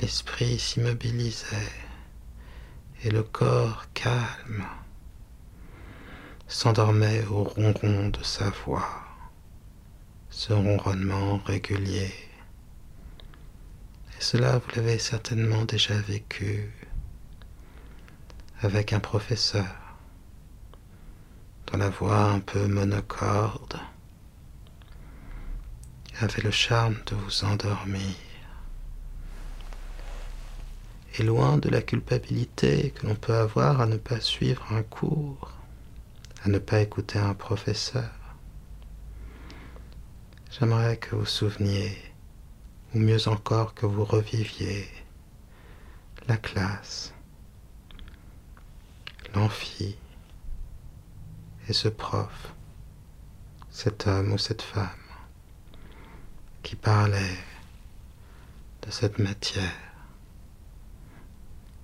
l'esprit 0.00 0.58
s'immobilisait 0.58 1.72
et 3.02 3.10
le 3.10 3.22
corps 3.22 3.84
calme 3.92 4.64
s'endormait 6.50 7.24
au 7.26 7.44
ronron 7.44 8.08
de 8.08 8.22
sa 8.24 8.50
voix, 8.50 9.04
ce 10.30 10.52
ronronnement 10.52 11.38
régulier. 11.46 12.12
Et 14.18 14.20
cela, 14.20 14.58
vous 14.58 14.70
l'avez 14.74 14.98
certainement 14.98 15.64
déjà 15.64 15.94
vécu 15.94 16.68
avec 18.62 18.92
un 18.92 18.98
professeur 18.98 19.64
dont 21.68 21.78
la 21.78 21.88
voix 21.88 22.24
un 22.24 22.40
peu 22.40 22.66
monocorde 22.66 23.78
avait 26.20 26.42
le 26.42 26.50
charme 26.50 26.96
de 27.06 27.14
vous 27.14 27.44
endormir. 27.44 28.16
Et 31.16 31.22
loin 31.22 31.58
de 31.58 31.68
la 31.68 31.80
culpabilité 31.80 32.90
que 32.90 33.06
l'on 33.06 33.14
peut 33.14 33.36
avoir 33.36 33.80
à 33.80 33.86
ne 33.86 33.96
pas 33.96 34.20
suivre 34.20 34.66
un 34.72 34.82
cours, 34.82 35.59
à 36.44 36.48
ne 36.48 36.58
pas 36.58 36.80
écouter 36.80 37.18
un 37.18 37.34
professeur, 37.34 38.10
j'aimerais 40.50 40.96
que 40.96 41.16
vous 41.16 41.26
souveniez, 41.26 41.96
ou 42.94 42.98
mieux 42.98 43.28
encore 43.28 43.74
que 43.74 43.86
vous 43.86 44.04
reviviez, 44.04 44.88
la 46.28 46.36
classe, 46.36 47.12
l'amphi, 49.34 49.96
et 51.68 51.72
ce 51.72 51.88
prof, 51.88 52.52
cet 53.70 54.06
homme 54.06 54.32
ou 54.32 54.38
cette 54.38 54.62
femme 54.62 54.88
qui 56.62 56.74
parlait 56.74 57.38
de 58.82 58.90
cette 58.90 59.18
matière 59.18 59.90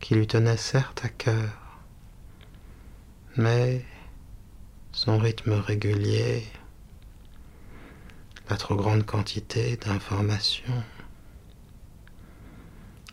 qui 0.00 0.14
lui 0.14 0.26
tenait 0.26 0.56
certes 0.56 1.04
à 1.04 1.08
cœur, 1.08 1.80
mais 3.36 3.84
son 5.06 5.18
rythme 5.18 5.52
régulier, 5.52 6.44
la 8.50 8.56
trop 8.56 8.74
grande 8.74 9.06
quantité 9.06 9.76
d'informations, 9.76 10.82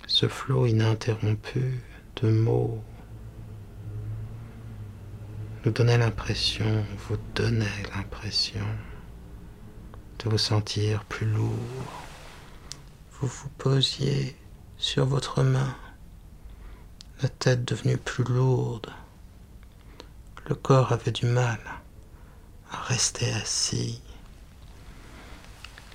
ce 0.07 0.27
flot 0.27 0.65
ininterrompu 0.65 1.83
de 2.15 2.31
mots 2.31 2.83
nous 5.63 5.71
donnait 5.71 5.99
l'impression, 5.99 6.83
vous 7.07 7.17
donnait 7.35 7.83
l'impression 7.95 8.65
de 10.17 10.31
vous 10.31 10.39
sentir 10.39 11.05
plus 11.05 11.27
lourd. 11.27 12.07
Vous 13.11 13.27
vous 13.27 13.49
posiez 13.59 14.35
sur 14.77 15.05
votre 15.05 15.43
main, 15.43 15.75
la 17.21 17.29
tête 17.29 17.63
devenue 17.63 17.97
plus 17.97 18.23
lourde. 18.23 18.91
Le 20.49 20.55
corps 20.55 20.91
avait 20.91 21.11
du 21.11 21.27
mal 21.27 21.59
à 22.73 22.81
rester 22.81 23.31
assis. 23.31 24.01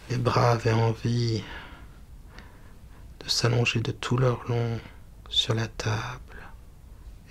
Les 0.08 0.16
bras 0.16 0.52
avaient 0.52 0.72
envie 0.72 1.42
de 3.20 3.28
s'allonger 3.28 3.80
de 3.80 3.92
tout 3.92 4.16
leur 4.16 4.48
long 4.48 4.80
sur 5.28 5.54
la 5.54 5.66
table 5.66 6.48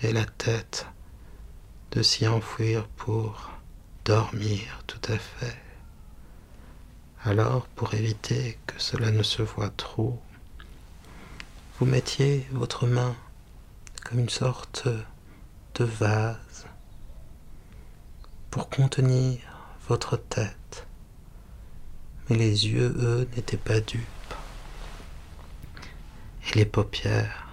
et 0.04 0.12
la 0.14 0.26
tête 0.26 0.86
de 1.92 2.04
s'y 2.04 2.28
enfouir 2.28 2.88
pour 2.90 3.50
dormir 4.06 4.84
tout 4.86 5.02
à 5.12 5.18
fait. 5.18 5.58
Alors, 7.24 7.68
pour 7.68 7.94
éviter 7.94 8.60
que 8.68 8.80
cela 8.80 9.12
ne 9.12 9.24
se 9.24 9.42
voie 9.42 9.72
trop, 9.76 10.22
vous 11.80 11.86
mettiez 11.86 12.48
votre 12.52 12.86
main 12.86 13.16
comme 14.06 14.20
une 14.20 14.30
sorte 14.30 14.88
de 15.76 15.84
vase 15.84 16.38
pour 18.52 18.70
contenir 18.70 19.40
votre 19.88 20.18
tête. 20.18 20.88
Mais 22.30 22.38
les 22.38 22.68
yeux, 22.68 22.94
eux, 22.98 23.30
n'étaient 23.36 23.58
pas 23.58 23.80
dupes. 23.80 24.02
Et 26.48 26.56
les 26.60 26.66
paupières 26.66 27.48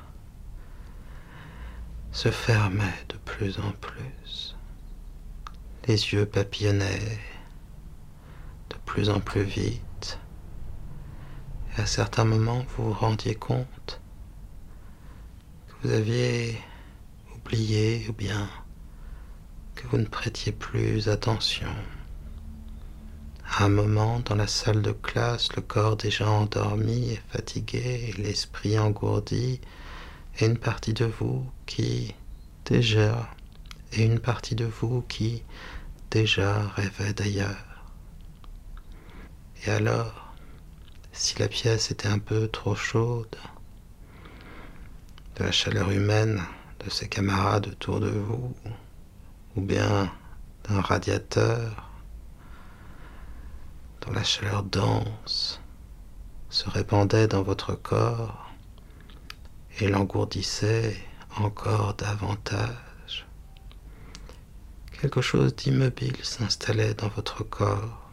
se 2.12 2.30
fermaient 2.30 3.04
de 3.08 3.16
plus 3.24 3.58
en 3.58 3.72
plus. 3.72 4.56
Les 5.86 6.12
yeux 6.12 6.26
papillonnaient 6.26 7.18
de 8.70 8.76
plus 8.84 9.10
en 9.10 9.20
plus 9.20 9.42
vite. 9.42 10.18
Et 11.76 11.80
à 11.80 11.86
certains 11.86 12.24
moments, 12.24 12.64
vous 12.76 12.86
vous 12.86 12.92
rendiez 12.92 13.34
compte 13.34 14.00
que 15.66 15.88
vous 15.88 15.92
aviez 15.94 16.58
oublié 17.34 18.06
ou 18.08 18.12
bien 18.12 18.48
vous 19.90 19.98
ne 19.98 20.06
prêtiez 20.06 20.52
plus 20.52 21.08
attention. 21.08 21.68
À 23.46 23.64
un 23.64 23.68
moment, 23.68 24.20
dans 24.20 24.34
la 24.34 24.46
salle 24.46 24.82
de 24.82 24.92
classe, 24.92 25.54
le 25.54 25.62
corps 25.62 25.96
déjà 25.96 26.28
endormi 26.28 27.10
et 27.10 27.20
fatigué, 27.28 28.14
l'esprit 28.18 28.78
engourdi, 28.78 29.60
et 30.38 30.46
une 30.46 30.58
partie 30.58 30.92
de 30.92 31.04
vous 31.04 31.46
qui 31.66 32.14
déjà, 32.64 33.30
et 33.92 34.02
une 34.02 34.18
partie 34.18 34.54
de 34.54 34.64
vous 34.64 35.02
qui 35.02 35.42
déjà 36.10 36.66
rêvait 36.68 37.12
d'ailleurs. 37.12 37.84
Et 39.66 39.70
alors, 39.70 40.34
si 41.12 41.38
la 41.38 41.48
pièce 41.48 41.90
était 41.90 42.08
un 42.08 42.18
peu 42.18 42.48
trop 42.48 42.74
chaude, 42.74 43.36
de 45.36 45.44
la 45.44 45.52
chaleur 45.52 45.90
humaine 45.90 46.42
de 46.84 46.90
ses 46.90 47.08
camarades 47.08 47.68
autour 47.68 48.00
de 48.00 48.10
vous, 48.10 48.54
ou 49.56 49.60
bien 49.60 50.10
d'un 50.68 50.80
radiateur 50.80 51.90
dont 54.00 54.12
la 54.12 54.24
chaleur 54.24 54.62
dense 54.62 55.60
se 56.50 56.68
répandait 56.68 57.28
dans 57.28 57.42
votre 57.42 57.74
corps 57.74 58.50
et 59.80 59.88
l'engourdissait 59.88 60.96
encore 61.36 61.94
davantage. 61.94 63.26
Quelque 65.00 65.20
chose 65.20 65.54
d'immobile 65.54 66.16
s'installait 66.22 66.94
dans 66.94 67.08
votre 67.08 67.42
corps. 67.42 68.10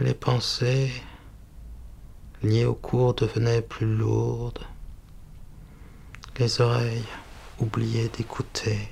Les 0.00 0.14
pensées 0.14 0.90
liées 2.42 2.64
au 2.64 2.74
cours 2.74 3.14
devenaient 3.14 3.62
plus 3.62 3.94
lourdes. 3.96 4.66
Les 6.38 6.60
oreilles 6.60 7.04
oubliaient 7.62 8.08
d'écouter. 8.08 8.88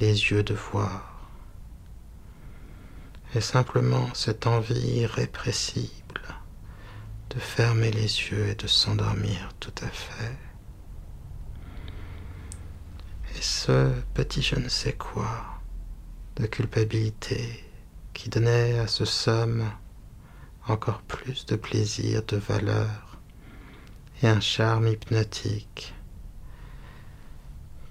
Les 0.00 0.30
yeux 0.30 0.42
de 0.42 0.54
voir. 0.54 1.28
Et 3.34 3.40
simplement 3.40 4.12
cette 4.14 4.46
envie 4.48 4.98
irrépressible 5.02 6.22
de 7.30 7.38
fermer 7.38 7.92
les 7.92 8.00
yeux 8.00 8.48
et 8.48 8.56
de 8.56 8.66
s'endormir 8.66 9.50
tout 9.60 9.74
à 9.82 9.86
fait. 9.86 10.36
Et 13.36 13.42
ce 13.42 13.92
petit 14.14 14.42
je 14.42 14.56
ne 14.56 14.68
sais 14.68 14.94
quoi 14.94 15.60
de 16.36 16.46
culpabilité 16.46 17.64
qui 18.12 18.28
donnait 18.28 18.78
à 18.80 18.88
ce 18.88 19.04
somme 19.04 19.70
encore 20.66 21.02
plus 21.02 21.46
de 21.46 21.54
plaisir, 21.54 22.24
de 22.24 22.36
valeur 22.36 23.20
et 24.22 24.28
un 24.28 24.40
charme 24.40 24.88
hypnotique 24.88 25.94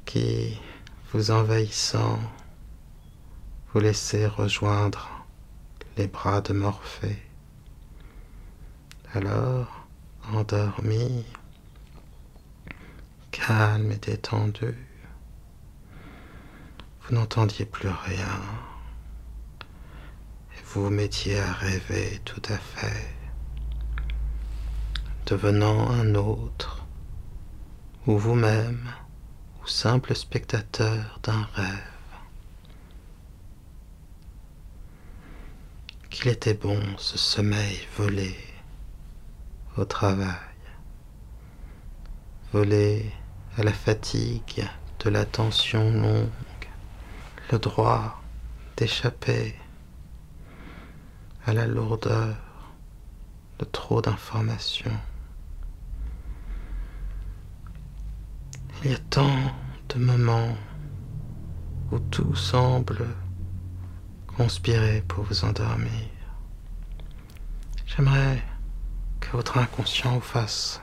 qui, 0.10 0.60
vous 1.14 1.30
envahissant, 1.30 2.18
vous 3.72 3.80
laissait 3.80 4.26
rejoindre 4.26 5.08
les 5.98 6.08
bras 6.08 6.42
de 6.42 6.52
Morphée. 6.52 7.22
Alors, 9.14 9.86
endormi, 10.34 11.24
calme 13.30 13.92
et 13.92 13.98
détendu, 13.98 14.76
vous 17.04 17.14
n'entendiez 17.14 17.66
plus 17.66 17.90
rien 17.90 18.42
et 20.58 20.64
vous 20.66 20.86
vous 20.86 20.90
mettiez 20.90 21.40
à 21.40 21.54
rêver 21.54 22.20
tout 22.26 22.42
à 22.50 22.58
fait, 22.58 23.14
devenant 25.28 25.92
un 25.92 26.16
autre, 26.16 26.84
ou 28.08 28.18
vous-même, 28.18 28.92
ou 29.04 29.09
simple 29.70 30.16
spectateur 30.16 31.20
d'un 31.24 31.48
rêve. 31.54 31.84
Qu'il 36.10 36.28
était 36.28 36.56
bon 36.56 36.82
ce 36.98 37.18
sommeil 37.18 37.80
volé 37.96 38.36
au 39.78 39.86
travail, 39.86 40.28
volé 42.52 43.12
à 43.58 43.64
la 43.64 43.72
fatigue 43.72 44.68
de 45.06 45.10
la 45.10 45.26
tension 45.26 45.92
longue, 45.92 46.30
le 47.52 47.60
droit 47.60 48.22
d'échapper 48.76 49.56
à 51.46 51.54
la 51.54 51.68
lourdeur 51.68 52.36
de 53.60 53.66
trop 53.66 54.02
d'informations, 54.02 55.00
Il 58.82 58.92
y 58.92 58.94
a 58.94 58.98
tant 59.10 59.36
de 59.90 60.00
moments 60.00 60.56
où 61.92 62.00
tout 62.00 62.34
semble 62.34 63.06
conspirer 64.26 65.04
pour 65.06 65.26
vous 65.26 65.44
endormir. 65.44 66.08
J'aimerais 67.86 68.42
que 69.20 69.32
votre 69.32 69.58
inconscient 69.58 70.14
vous 70.14 70.22
fasse 70.22 70.82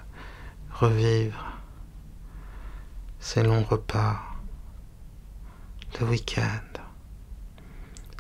revivre 0.73 1.43
ces 3.19 3.43
longs 3.43 3.65
repas 3.65 4.21
de 5.99 6.05
week-end 6.05 6.83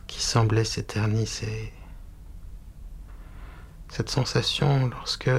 qui 0.06 0.22
semblaient 0.22 0.64
s'éterniser. 0.64 1.74
Cette 3.90 4.08
sensation 4.08 4.88
lorsque 4.88 5.30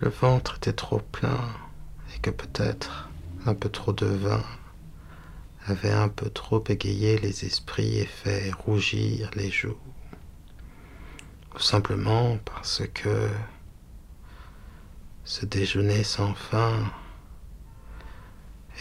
le 0.00 0.08
ventre 0.08 0.56
était 0.56 0.72
trop 0.72 0.98
plein 0.98 1.46
et 2.14 2.18
que 2.20 2.30
peut-être 2.30 3.10
un 3.44 3.54
peu 3.54 3.68
trop 3.68 3.92
de 3.92 4.06
vin 4.06 4.42
avait 5.66 5.92
un 5.92 6.08
peu 6.08 6.30
trop 6.30 6.64
égayé 6.68 7.18
les 7.18 7.44
esprits 7.44 7.98
et 7.98 8.06
fait 8.06 8.50
rougir 8.50 9.30
les 9.34 9.50
joues. 9.50 9.76
Ou 11.54 11.58
simplement 11.58 12.38
parce 12.46 12.82
que 12.94 13.28
ce 15.24 15.44
déjeuner 15.44 16.02
sans 16.02 16.34
fin 16.34 16.90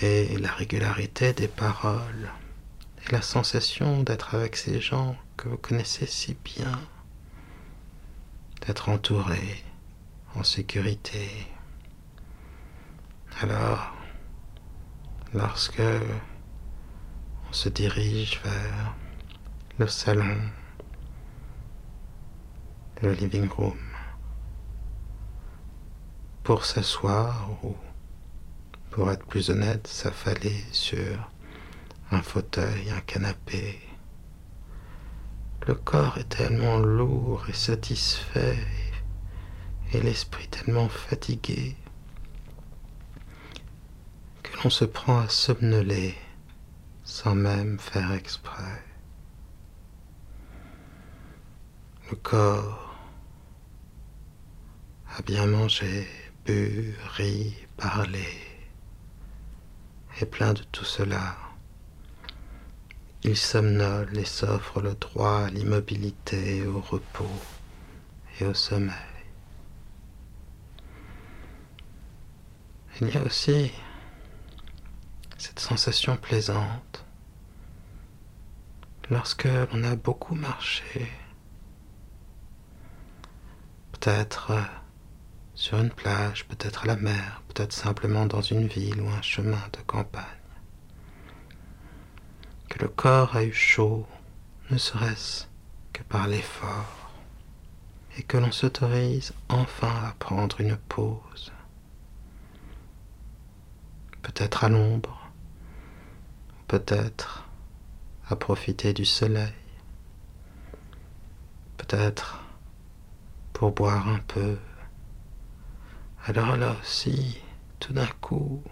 et 0.02 0.38
la 0.38 0.52
régularité 0.54 1.34
des 1.34 1.50
paroles 1.50 2.32
et 3.06 3.12
la 3.12 3.22
sensation 3.22 4.04
d'être 4.04 4.36
avec 4.36 4.56
ces 4.56 4.80
gens 4.80 5.18
que 5.36 5.50
vous 5.50 5.58
connaissez 5.58 6.06
si 6.06 6.38
bien, 6.46 6.80
d'être 8.66 8.88
entouré 8.88 9.64
en 10.36 10.44
sécurité. 10.44 11.48
Alors, 13.42 13.94
lorsque 15.34 15.82
on 17.50 17.54
se 17.54 17.70
dirige 17.70 18.42
vers 18.44 18.96
le 19.78 19.88
salon, 19.88 20.38
le 23.02 23.14
living 23.14 23.48
room, 23.50 23.78
pour 26.44 26.66
s'asseoir 26.66 27.50
ou, 27.64 27.76
pour 28.92 29.12
être 29.12 29.26
plus 29.26 29.50
honnête, 29.50 29.88
s'affaler 29.88 30.64
sur 30.72 31.30
un 32.12 32.22
fauteuil, 32.22 32.90
un 32.90 33.02
canapé. 33.02 33.80
Le 35.68 35.76
corps 35.76 36.18
est 36.18 36.30
tellement 36.30 36.80
lourd 36.80 37.46
et 37.48 37.54
satisfait 37.54 38.58
et 39.92 40.02
l'esprit 40.02 40.48
tellement 40.48 40.90
fatigué 40.90 41.76
que 44.44 44.64
l'on 44.64 44.70
se 44.70 44.86
prend 44.86 45.20
à 45.20 45.30
somnoler 45.30 46.16
sans 47.04 47.36
même 47.36 47.80
faire 47.80 48.12
exprès. 48.12 48.84
Le 52.10 52.16
corps 52.16 52.96
a 55.18 55.22
bien 55.24 55.48
mangé, 55.48 56.08
bu, 56.46 56.96
ri, 57.16 57.56
parlé, 57.78 58.28
et 60.22 60.26
plein 60.26 60.54
de 60.54 60.64
tout 60.72 60.86
cela. 60.86 61.36
Il 63.24 63.36
somnole 63.36 64.18
et 64.18 64.26
s'offre 64.26 64.82
le 64.82 64.94
droit 64.94 65.46
à 65.46 65.50
l'immobilité, 65.50 66.66
au 66.66 66.80
repos 66.80 67.26
et 68.40 68.46
au 68.46 68.54
sommeil. 68.54 69.09
Il 73.02 73.14
y 73.14 73.18
a 73.18 73.24
aussi 73.24 73.72
cette 75.38 75.60
sensation 75.60 76.18
plaisante 76.18 77.06
lorsque 79.10 79.46
l'on 79.46 79.86
a 79.86 79.96
beaucoup 79.96 80.36
marché, 80.36 81.10
peut-être 83.94 84.52
sur 85.56 85.80
une 85.80 85.92
plage, 85.92 86.46
peut-être 86.48 86.84
à 86.84 86.88
la 86.88 86.98
mer, 86.98 87.42
peut-être 87.48 87.72
simplement 87.72 88.26
dans 88.26 88.42
une 88.42 88.68
ville 88.68 89.02
ou 89.02 89.08
un 89.08 89.22
chemin 89.22 89.64
de 89.72 89.80
campagne, 89.88 90.26
que 92.68 92.80
le 92.80 92.90
corps 92.90 93.34
a 93.34 93.46
eu 93.46 93.54
chaud, 93.54 94.06
ne 94.72 94.78
serait-ce 94.78 95.46
que 95.94 96.04
par 96.04 96.28
l'effort, 96.28 97.12
et 98.18 98.24
que 98.24 98.36
l'on 98.36 98.52
s'autorise 98.52 99.34
enfin 99.48 100.04
à 100.06 100.16
prendre 100.20 100.60
une 100.60 100.76
pause 100.76 101.54
peut-être 104.22 104.64
à 104.64 104.70
l'ombre, 104.70 105.30
peut-être 106.68 107.46
à 108.30 108.36
profiter 108.36 108.94
du 108.94 109.06
soleil, 109.06 109.54
peut-être 111.78 112.44
pour 113.54 113.72
boire 113.72 114.08
un 114.08 114.20
peu. 114.20 114.58
Alors 116.26 116.56
là 116.58 116.76
aussi, 116.82 117.42
tout 117.80 117.94
d'un 117.94 118.08
coup, 118.22 118.64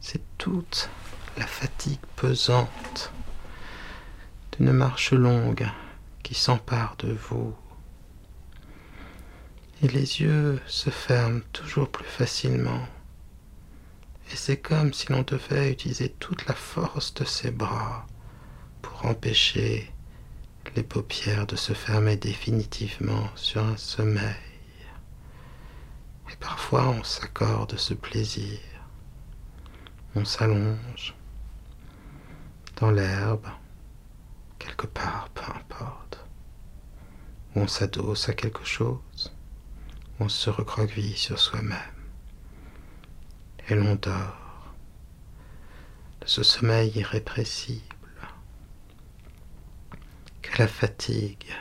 c'est 0.00 0.22
toute 0.36 0.90
la 1.36 1.46
fatigue 1.46 2.00
pesante 2.16 3.12
d'une 4.52 4.72
marche 4.72 5.12
longue 5.12 5.68
qui 6.22 6.34
s'empare 6.34 6.96
de 6.98 7.12
vous. 7.12 7.54
Et 9.82 9.88
les 9.88 10.20
yeux 10.20 10.60
se 10.66 10.90
ferment 10.90 11.40
toujours 11.52 11.88
plus 11.88 12.04
facilement 12.04 12.86
et 14.30 14.36
c'est 14.36 14.58
comme 14.58 14.92
si 14.92 15.10
l'on 15.10 15.22
devait 15.22 15.72
utiliser 15.72 16.10
toute 16.10 16.46
la 16.46 16.54
force 16.54 17.14
de 17.14 17.24
ses 17.24 17.50
bras 17.50 18.06
pour 18.82 19.06
empêcher 19.06 19.90
les 20.76 20.82
paupières 20.82 21.46
de 21.46 21.56
se 21.56 21.72
fermer 21.72 22.16
définitivement 22.16 23.28
sur 23.36 23.64
un 23.64 23.76
sommeil. 23.78 24.34
Et 26.30 26.36
parfois 26.36 26.88
on 26.88 27.02
s'accorde 27.02 27.76
ce 27.78 27.94
plaisir. 27.94 28.58
On 30.14 30.24
s'allonge 30.24 31.14
dans 32.76 32.90
l'herbe, 32.90 33.46
quelque 34.58 34.86
part, 34.86 35.30
peu 35.30 35.42
importe. 35.42 36.24
Ou 37.54 37.60
on 37.60 37.66
s'adosse 37.66 38.28
à 38.28 38.34
quelque 38.34 38.64
chose, 38.64 39.32
on 40.20 40.28
se 40.28 40.50
recroqueville 40.50 41.16
sur 41.16 41.38
soi-même 41.38 41.97
et 43.68 43.74
l'on 43.74 43.94
dort 43.96 44.72
de 46.20 46.26
ce 46.26 46.42
sommeil 46.42 46.90
irrépressible 46.96 47.82
que 50.42 50.58
la 50.58 50.68
fatigue 50.68 51.52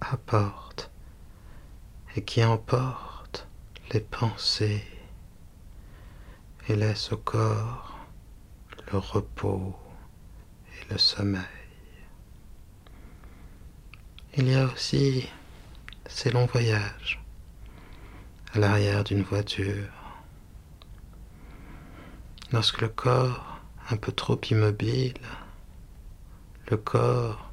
apporte 0.00 0.90
et 2.14 2.22
qui 2.22 2.44
emporte 2.44 3.46
les 3.92 4.00
pensées 4.00 4.84
et 6.68 6.76
laisse 6.76 7.12
au 7.12 7.16
corps 7.16 7.98
le 8.92 8.98
repos 8.98 9.74
et 10.72 10.92
le 10.92 10.98
sommeil. 10.98 11.42
Il 14.36 14.48
y 14.48 14.54
a 14.54 14.66
aussi 14.66 15.26
ces 16.06 16.30
longs 16.30 16.46
voyages 16.46 17.22
à 18.52 18.58
l'arrière 18.58 19.04
d'une 19.04 19.22
voiture 19.22 19.97
Lorsque 22.50 22.80
le 22.80 22.88
corps, 22.88 23.60
un 23.90 23.98
peu 23.98 24.10
trop 24.10 24.40
immobile, 24.50 25.18
le 26.70 26.78
corps 26.78 27.52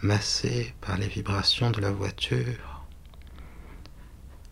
massé 0.00 0.74
par 0.80 0.96
les 0.96 1.06
vibrations 1.06 1.70
de 1.70 1.82
la 1.82 1.90
voiture, 1.90 2.86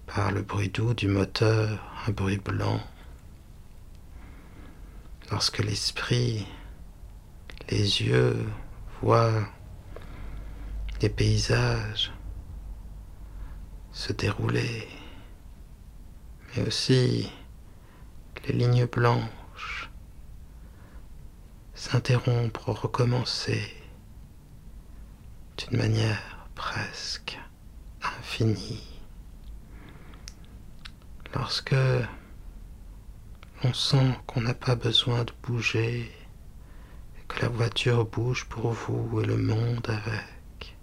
par 0.06 0.32
le 0.32 0.42
bruit 0.42 0.68
doux 0.68 0.92
du 0.92 1.08
moteur, 1.08 1.82
un 2.06 2.10
bruit 2.10 2.36
blanc, 2.36 2.78
lorsque 5.30 5.64
l'esprit, 5.64 6.46
les 7.70 8.02
yeux 8.02 8.46
voient 9.00 9.48
les 11.00 11.08
paysages 11.08 12.12
se 13.92 14.12
dérouler, 14.12 14.86
mais 16.54 16.66
aussi 16.66 17.30
les 18.46 18.52
lignes 18.52 18.84
blanches 18.84 19.37
s'interrompre, 21.78 22.70
recommencer 22.70 23.72
d'une 25.56 25.78
manière 25.78 26.48
presque 26.56 27.38
infinie. 28.02 29.00
Lorsque 31.34 31.76
on 33.62 33.72
sent 33.72 34.18
qu'on 34.26 34.40
n'a 34.40 34.54
pas 34.54 34.74
besoin 34.74 35.22
de 35.22 35.32
bouger 35.44 36.12
que 37.28 37.42
la 37.42 37.48
voiture 37.48 38.04
bouge 38.06 38.46
pour 38.46 38.72
vous 38.72 39.20
et 39.20 39.26
le 39.26 39.36
monde 39.36 39.88
avec. 39.88 40.76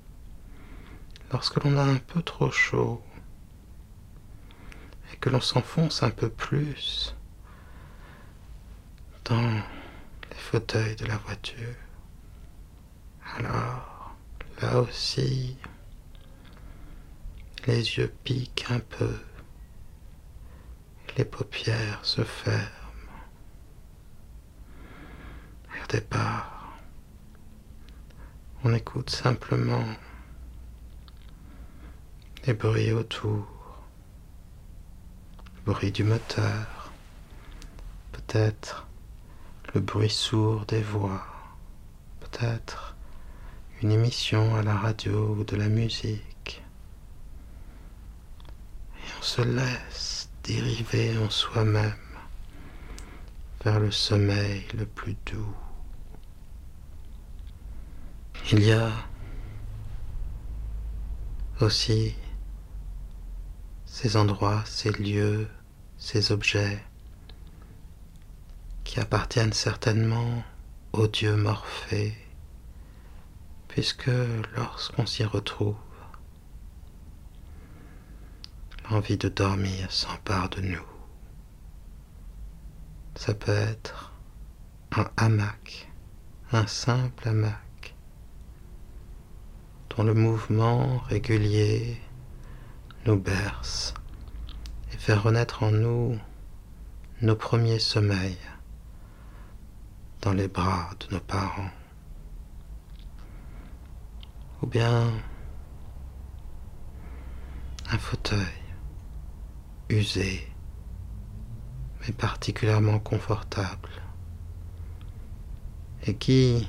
Lorsque 1.34 1.62
l'on 1.62 1.78
a 1.78 1.84
un 1.84 1.98
peu 1.98 2.22
trop 2.22 2.52
chaud 2.52 3.04
et 5.12 5.18
que 5.18 5.30
l'on 5.30 5.42
s'enfonce 5.42 6.04
un 6.04 6.12
peu 6.12 6.30
plus 6.30 7.16
dans 9.26 9.62
les 10.46 10.60
fauteuils 10.60 10.96
de 10.96 11.06
la 11.06 11.18
voiture. 11.18 11.76
Alors, 13.38 14.16
là 14.62 14.80
aussi, 14.80 15.58
les 17.66 17.98
yeux 17.98 18.14
piquent 18.24 18.66
un 18.70 18.80
peu, 18.80 19.18
les 21.18 21.26
paupières 21.26 22.00
se 22.04 22.24
ferment. 22.24 22.62
Et 25.76 25.84
au 25.84 25.88
départ, 25.88 26.78
on 28.64 28.74
écoute 28.74 29.10
simplement 29.10 29.86
les 32.46 32.54
bruits 32.54 32.92
autour, 32.92 33.48
le 35.56 35.72
bruit 35.72 35.92
du 35.92 36.04
moteur, 36.04 36.92
peut-être 38.12 38.86
bruit 39.80 40.10
sourd 40.10 40.66
des 40.66 40.82
voix, 40.82 41.26
peut-être 42.20 42.96
une 43.82 43.92
émission 43.92 44.56
à 44.56 44.64
la 44.64 44.76
radio 44.76 45.36
ou 45.36 45.44
de 45.44 45.56
la 45.56 45.68
musique. 45.68 46.64
Et 48.98 49.10
on 49.20 49.24
se 49.24 49.42
laisse 49.42 50.30
dériver 50.44 51.18
en 51.18 51.30
soi-même 51.30 51.94
vers 53.64 53.80
le 53.80 53.92
sommeil 53.92 54.64
le 54.78 54.86
plus 54.86 55.16
doux. 55.26 55.56
Il 58.52 58.64
y 58.64 58.72
a 58.72 58.92
aussi 61.62 62.16
ces 63.86 64.18
endroits, 64.18 64.64
ces 64.66 64.92
lieux, 64.92 65.48
ces 65.98 66.32
objets 66.32 66.84
qui 68.96 69.02
appartiennent 69.02 69.52
certainement 69.52 70.42
au 70.94 71.08
Dieu 71.08 71.36
Morphée, 71.36 72.16
puisque 73.68 74.10
lorsqu'on 74.56 75.06
s'y 75.06 75.26
retrouve, 75.26 75.76
l'envie 78.90 79.18
de 79.18 79.28
dormir 79.28 79.92
s'empare 79.92 80.48
de 80.48 80.62
nous. 80.62 80.86
Ça 83.16 83.34
peut 83.34 83.52
être 83.52 84.14
un 84.96 85.10
hamac, 85.18 85.92
un 86.54 86.66
simple 86.66 87.28
hamac, 87.28 87.96
dont 89.90 90.04
le 90.04 90.14
mouvement 90.14 91.00
régulier 91.00 92.00
nous 93.06 93.20
berce 93.20 93.94
et 94.94 94.98
fait 94.98 95.16
renaître 95.16 95.64
en 95.64 95.72
nous 95.72 96.18
nos 97.22 97.36
premiers 97.36 97.80
sommeils 97.80 98.38
dans 100.26 100.34
les 100.34 100.48
bras 100.48 100.90
de 101.00 101.14
nos 101.14 101.22
parents. 101.22 101.70
Ou 104.64 104.66
bien 104.66 105.12
un 107.92 107.98
fauteuil 108.00 108.64
usé 109.90 110.52
mais 112.02 112.12
particulièrement 112.14 112.98
confortable 112.98 113.90
et 116.08 116.16
qui, 116.16 116.68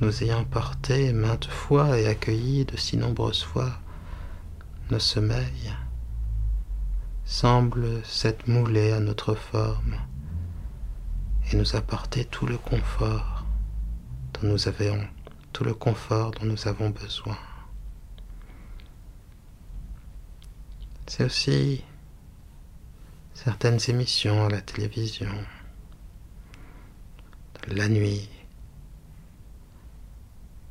nous 0.00 0.22
ayant 0.22 0.44
portés 0.44 1.12
maintes 1.12 1.46
fois 1.46 1.98
et 1.98 2.06
accueillis 2.06 2.64
de 2.64 2.76
si 2.76 2.96
nombreuses 2.96 3.42
fois 3.42 3.80
nos 4.92 5.00
sommeils, 5.00 5.74
semble 7.24 8.04
s'être 8.04 8.46
moulé 8.46 8.92
à 8.92 9.00
notre 9.00 9.34
forme 9.34 9.96
et 11.50 11.56
nous 11.56 11.76
apporter 11.76 12.24
tout 12.24 12.46
le 12.46 12.58
confort 12.58 13.44
dont 14.34 14.48
nous 14.48 14.68
avions, 14.68 15.06
tout 15.52 15.64
le 15.64 15.74
confort 15.74 16.32
dont 16.32 16.46
nous 16.46 16.68
avons 16.68 16.90
besoin. 16.90 17.38
C'est 21.06 21.24
aussi 21.24 21.82
certaines 23.32 23.78
émissions 23.88 24.44
à 24.44 24.50
la 24.50 24.60
télévision, 24.60 25.32
la 27.68 27.88
nuit, 27.88 28.28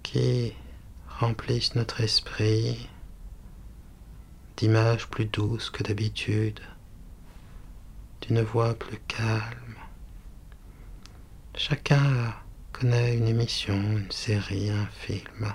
qui 0.04 0.54
remplissent 1.20 1.76
notre 1.76 2.02
esprit 2.02 2.90
d'images 4.58 5.08
plus 5.08 5.26
douces 5.26 5.70
que 5.70 5.84
d'habitude, 5.84 6.60
d'une 8.22 8.42
voix 8.42 8.74
plus 8.74 9.00
calme. 9.08 9.76
Chacun 11.60 12.36
connaît 12.72 13.18
une 13.18 13.28
émission, 13.28 13.74
une 13.74 14.12
série, 14.12 14.70
un 14.70 14.86
film 14.86 15.52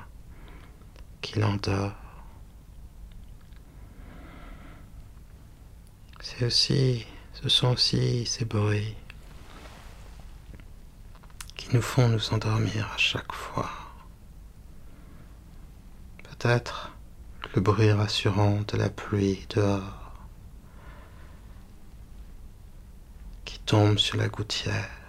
qui 1.21 1.39
l'endort. 1.39 1.95
C'est 6.21 6.45
aussi, 6.45 7.07
ce 7.35 7.49
sont 7.49 7.69
aussi 7.69 8.27
ces 8.27 8.45
bruits 8.45 8.97
qui 11.55 11.73
nous 11.73 11.83
font 11.83 12.09
nous 12.09 12.35
endormir 12.35 12.91
à 12.93 12.99
chaque 12.99 13.33
fois. 13.33 13.71
Peut-être 16.25 16.91
le 17.55 17.61
bruit 17.61 17.93
rassurant 17.93 18.63
de 18.67 18.77
la 18.77 18.91
pluie 18.91 19.47
dehors 19.51 20.13
qui 23.45 23.61
tombe 23.61 23.99
sur 23.99 24.17
la 24.17 24.27
gouttière. 24.27 25.02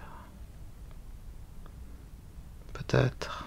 Peut-être. 2.74 3.44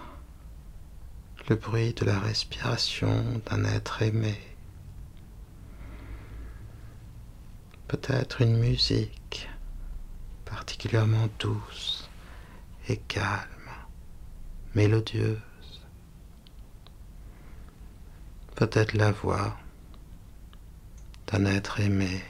Le 1.48 1.56
bruit 1.56 1.94
de 1.94 2.04
la 2.04 2.20
respiration 2.20 3.42
d'un 3.46 3.63
être 3.63 4.02
aimé. 4.02 4.38
Peut-être 7.88 8.42
une 8.42 8.58
musique 8.58 9.48
particulièrement 10.44 11.30
douce 11.40 12.10
et 12.90 12.98
calme, 12.98 13.72
mélodieuse. 14.76 15.40
Peut-être 18.56 18.94
la 18.94 19.12
voix 19.12 19.56
d'un 21.28 21.46
être 21.46 21.80
aimé, 21.80 22.24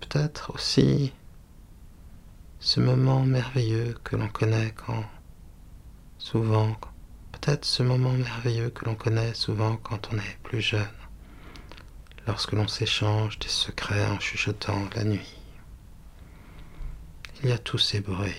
peut-être 0.00 0.54
aussi 0.54 1.12
ce 2.60 2.80
moment 2.80 3.22
merveilleux 3.22 3.94
que 4.02 4.16
l'on 4.16 4.28
connaît 4.28 4.72
quand 4.72 5.04
souvent, 6.18 6.76
peut-être 7.32 7.64
ce 7.64 7.84
moment 7.84 8.12
merveilleux 8.12 8.70
que 8.70 8.84
l'on 8.84 8.96
connaît 8.96 9.32
souvent 9.34 9.76
quand 9.76 10.12
on 10.12 10.16
est 10.16 10.38
plus 10.42 10.60
jeune, 10.60 10.86
lorsque 12.26 12.52
l'on 12.52 12.66
s'échange 12.66 13.38
des 13.38 13.48
secrets 13.48 14.04
en 14.06 14.18
chuchotant 14.18 14.88
la 14.96 15.04
nuit. 15.04 15.36
Il 17.42 17.48
y 17.48 17.52
a 17.52 17.58
tous 17.58 17.78
ces 17.78 18.00
bruits, 18.00 18.34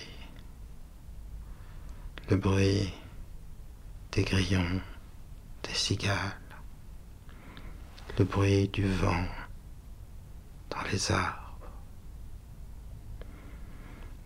le 2.28 2.36
bruit 2.36 2.92
des 4.12 4.22
grillons, 4.22 4.82
des 5.62 5.74
cigales, 5.74 6.38
le 8.18 8.24
bruit 8.24 8.68
du 8.68 8.86
vent 8.86 9.24
dans 10.68 10.82
les 10.92 11.10
arbres, 11.10 11.39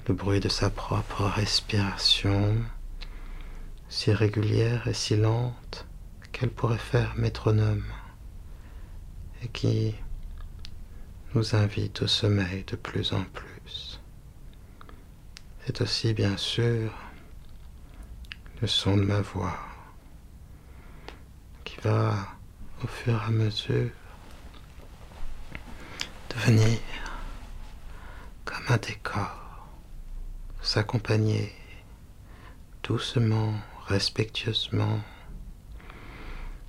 le 0.07 0.15
bruit 0.15 0.41
de 0.41 0.49
sa 0.49 0.71
propre 0.71 1.25
respiration, 1.25 2.57
si 3.89 4.13
régulière 4.13 4.87
et 4.89 4.95
si 4.95 5.17
lente 5.17 5.87
qu'elle 6.33 6.51
pourrait 6.51 6.79
faire 6.79 7.15
métronome, 7.17 7.85
et 9.43 9.49
qui 9.49 9.95
nous 11.35 11.55
invite 11.55 12.03
au 12.03 12.07
sommeil 12.07 12.65
de 12.65 12.77
plus 12.77 13.13
en 13.13 13.25
plus. 13.25 14.01
C'est 15.67 15.81
aussi 15.81 16.13
bien 16.13 16.37
sûr 16.37 16.93
le 18.61 18.67
son 18.67 18.97
de 18.97 19.03
ma 19.03 19.21
voix 19.21 19.59
va 21.85 22.15
au 22.83 22.87
fur 22.87 23.13
et 23.13 23.27
à 23.27 23.31
mesure 23.31 23.91
devenir 26.31 26.79
comme 28.45 28.65
un 28.69 28.77
décor, 28.79 29.44
s'accompagner 30.65 31.53
doucement, 32.83 33.55
respectueusement, 33.87 35.01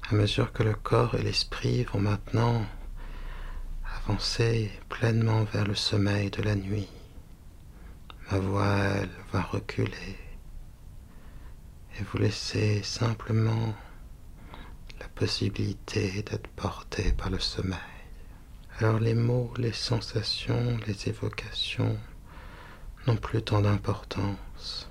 à 0.10 0.14
mesure 0.14 0.54
que 0.54 0.64
le 0.64 0.76
corps 0.76 1.16
et 1.16 1.24
l'esprit 1.24 1.84
vont 1.86 2.02
maintenant 2.02 2.66
avancer 3.98 4.72
pleinement 4.90 5.44
vers 5.46 5.66
le 5.66 5.76
sommeil 5.76 6.30
de 6.30 6.44
la 6.44 6.56
nuit. 6.56 6.90
Ma 8.32 8.38
voix, 8.38 8.78
elle, 8.78 9.10
va 9.32 9.42
reculer 9.42 10.18
et 11.98 12.04
vous 12.04 12.18
laisser 12.20 12.84
simplement 12.84 13.74
possibilité 15.16 16.24
d'être 16.24 16.48
porté 16.50 17.14
par 17.14 17.30
le 17.30 17.40
sommeil. 17.40 17.80
Alors 18.80 19.00
les 19.00 19.14
mots, 19.14 19.54
les 19.58 19.72
sensations, 19.72 20.78
les 20.86 21.08
évocations 21.08 21.98
n'ont 23.08 23.16
plus 23.16 23.44
tant 23.44 23.62
d'importance, 23.62 24.90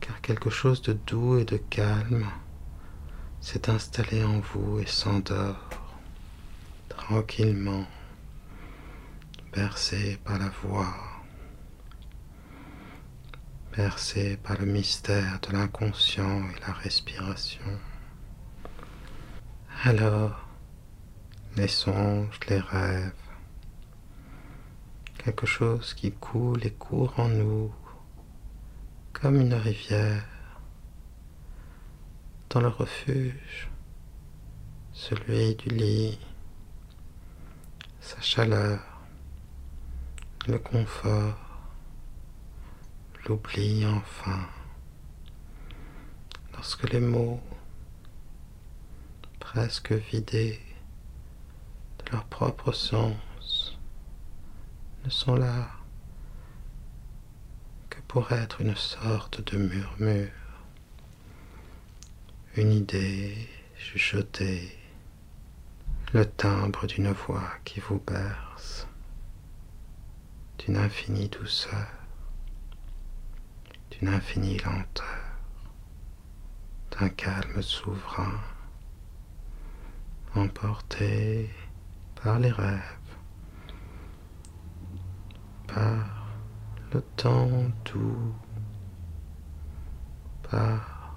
car 0.00 0.20
quelque 0.20 0.50
chose 0.50 0.80
de 0.82 0.94
doux 0.94 1.38
et 1.38 1.44
de 1.44 1.58
calme 1.58 2.26
s'est 3.40 3.68
installé 3.68 4.24
en 4.24 4.40
vous 4.40 4.78
et 4.80 4.86
s'endort 4.86 5.68
tranquillement, 6.88 7.86
bercé 9.52 10.18
par 10.24 10.38
la 10.38 10.48
voix, 10.48 10.94
bercé 13.76 14.36
par 14.36 14.58
le 14.58 14.66
mystère 14.66 15.40
de 15.40 15.52
l'inconscient 15.52 16.48
et 16.50 16.60
la 16.66 16.72
respiration. 16.72 17.78
Alors, 19.84 20.46
les 21.56 21.68
songes, 21.68 22.38
les 22.48 22.60
rêves, 22.60 23.12
quelque 25.22 25.44
chose 25.44 25.92
qui 25.92 26.12
coule 26.12 26.64
et 26.64 26.70
court 26.70 27.12
en 27.18 27.28
nous 27.28 27.70
comme 29.12 29.38
une 29.38 29.52
rivière. 29.52 30.26
Dans 32.48 32.60
le 32.60 32.68
refuge, 32.68 33.68
celui 34.92 35.54
du 35.56 35.68
lit, 35.68 36.18
sa 38.00 38.20
chaleur, 38.22 38.80
le 40.48 40.58
confort, 40.58 41.38
l'oubli 43.26 43.84
enfin, 43.86 44.48
lorsque 46.54 46.90
les 46.90 47.00
mots, 47.00 47.42
presque 49.38 49.92
vidés 49.92 50.58
de 51.98 52.12
leur 52.12 52.24
propre 52.24 52.72
sens, 52.72 53.14
ne 55.04 55.10
sont 55.10 55.36
là 55.36 55.70
que 57.88 57.98
pour 58.08 58.32
être 58.32 58.60
une 58.60 58.76
sorte 58.76 59.40
de 59.52 59.58
murmure, 59.58 60.28
une 62.56 62.72
idée 62.72 63.48
chuchotée, 63.78 64.76
le 66.12 66.26
timbre 66.26 66.86
d'une 66.86 67.12
voix 67.12 67.52
qui 67.64 67.80
vous 67.80 68.00
berce, 68.00 68.86
d'une 70.58 70.76
infinie 70.76 71.28
douceur, 71.28 71.88
d'une 73.90 74.08
infinie 74.08 74.58
lenteur, 74.58 75.06
d'un 76.90 77.08
calme 77.08 77.62
souverain, 77.62 78.40
emporté 80.34 81.48
par 82.22 82.38
les 82.38 82.50
rêves, 82.50 82.99
par 85.74 86.26
le 86.92 87.02
temps 87.16 87.70
doux, 87.84 88.34
par 90.50 91.14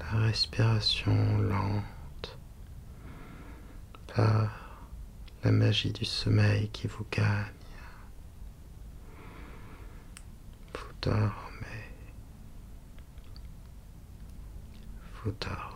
la 0.00 0.18
respiration 0.26 1.38
lente, 1.38 2.38
par 4.14 4.50
la 5.44 5.52
magie 5.52 5.92
du 5.92 6.04
sommeil 6.04 6.68
qui 6.70 6.86
vous 6.86 7.06
gagne. 7.10 7.52
Vous 10.74 10.92
dormez, 11.00 11.32
vous 15.24 15.32
dormez. 15.40 15.68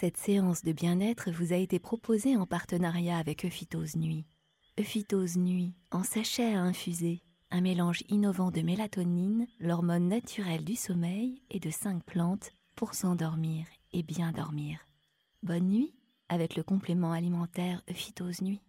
Cette 0.00 0.16
séance 0.16 0.62
de 0.62 0.72
bien-être 0.72 1.30
vous 1.30 1.52
a 1.52 1.56
été 1.56 1.78
proposée 1.78 2.34
en 2.34 2.46
partenariat 2.46 3.18
avec 3.18 3.44
Euphytose 3.44 3.96
Nuit. 3.96 4.24
Euphytose 4.78 5.36
Nuit, 5.36 5.74
en 5.90 6.04
sachet 6.04 6.54
à 6.54 6.62
infuser, 6.62 7.20
un 7.50 7.60
mélange 7.60 8.02
innovant 8.08 8.50
de 8.50 8.62
mélatonine, 8.62 9.46
l'hormone 9.58 10.08
naturelle 10.08 10.64
du 10.64 10.74
sommeil, 10.74 11.42
et 11.50 11.60
de 11.60 11.68
cinq 11.68 12.02
plantes 12.02 12.52
pour 12.76 12.94
s'endormir 12.94 13.66
et 13.92 14.02
bien 14.02 14.32
dormir. 14.32 14.78
Bonne 15.42 15.68
nuit 15.68 15.92
avec 16.30 16.56
le 16.56 16.62
complément 16.62 17.12
alimentaire 17.12 17.82
Euphytose 17.90 18.40
Nuit. 18.40 18.62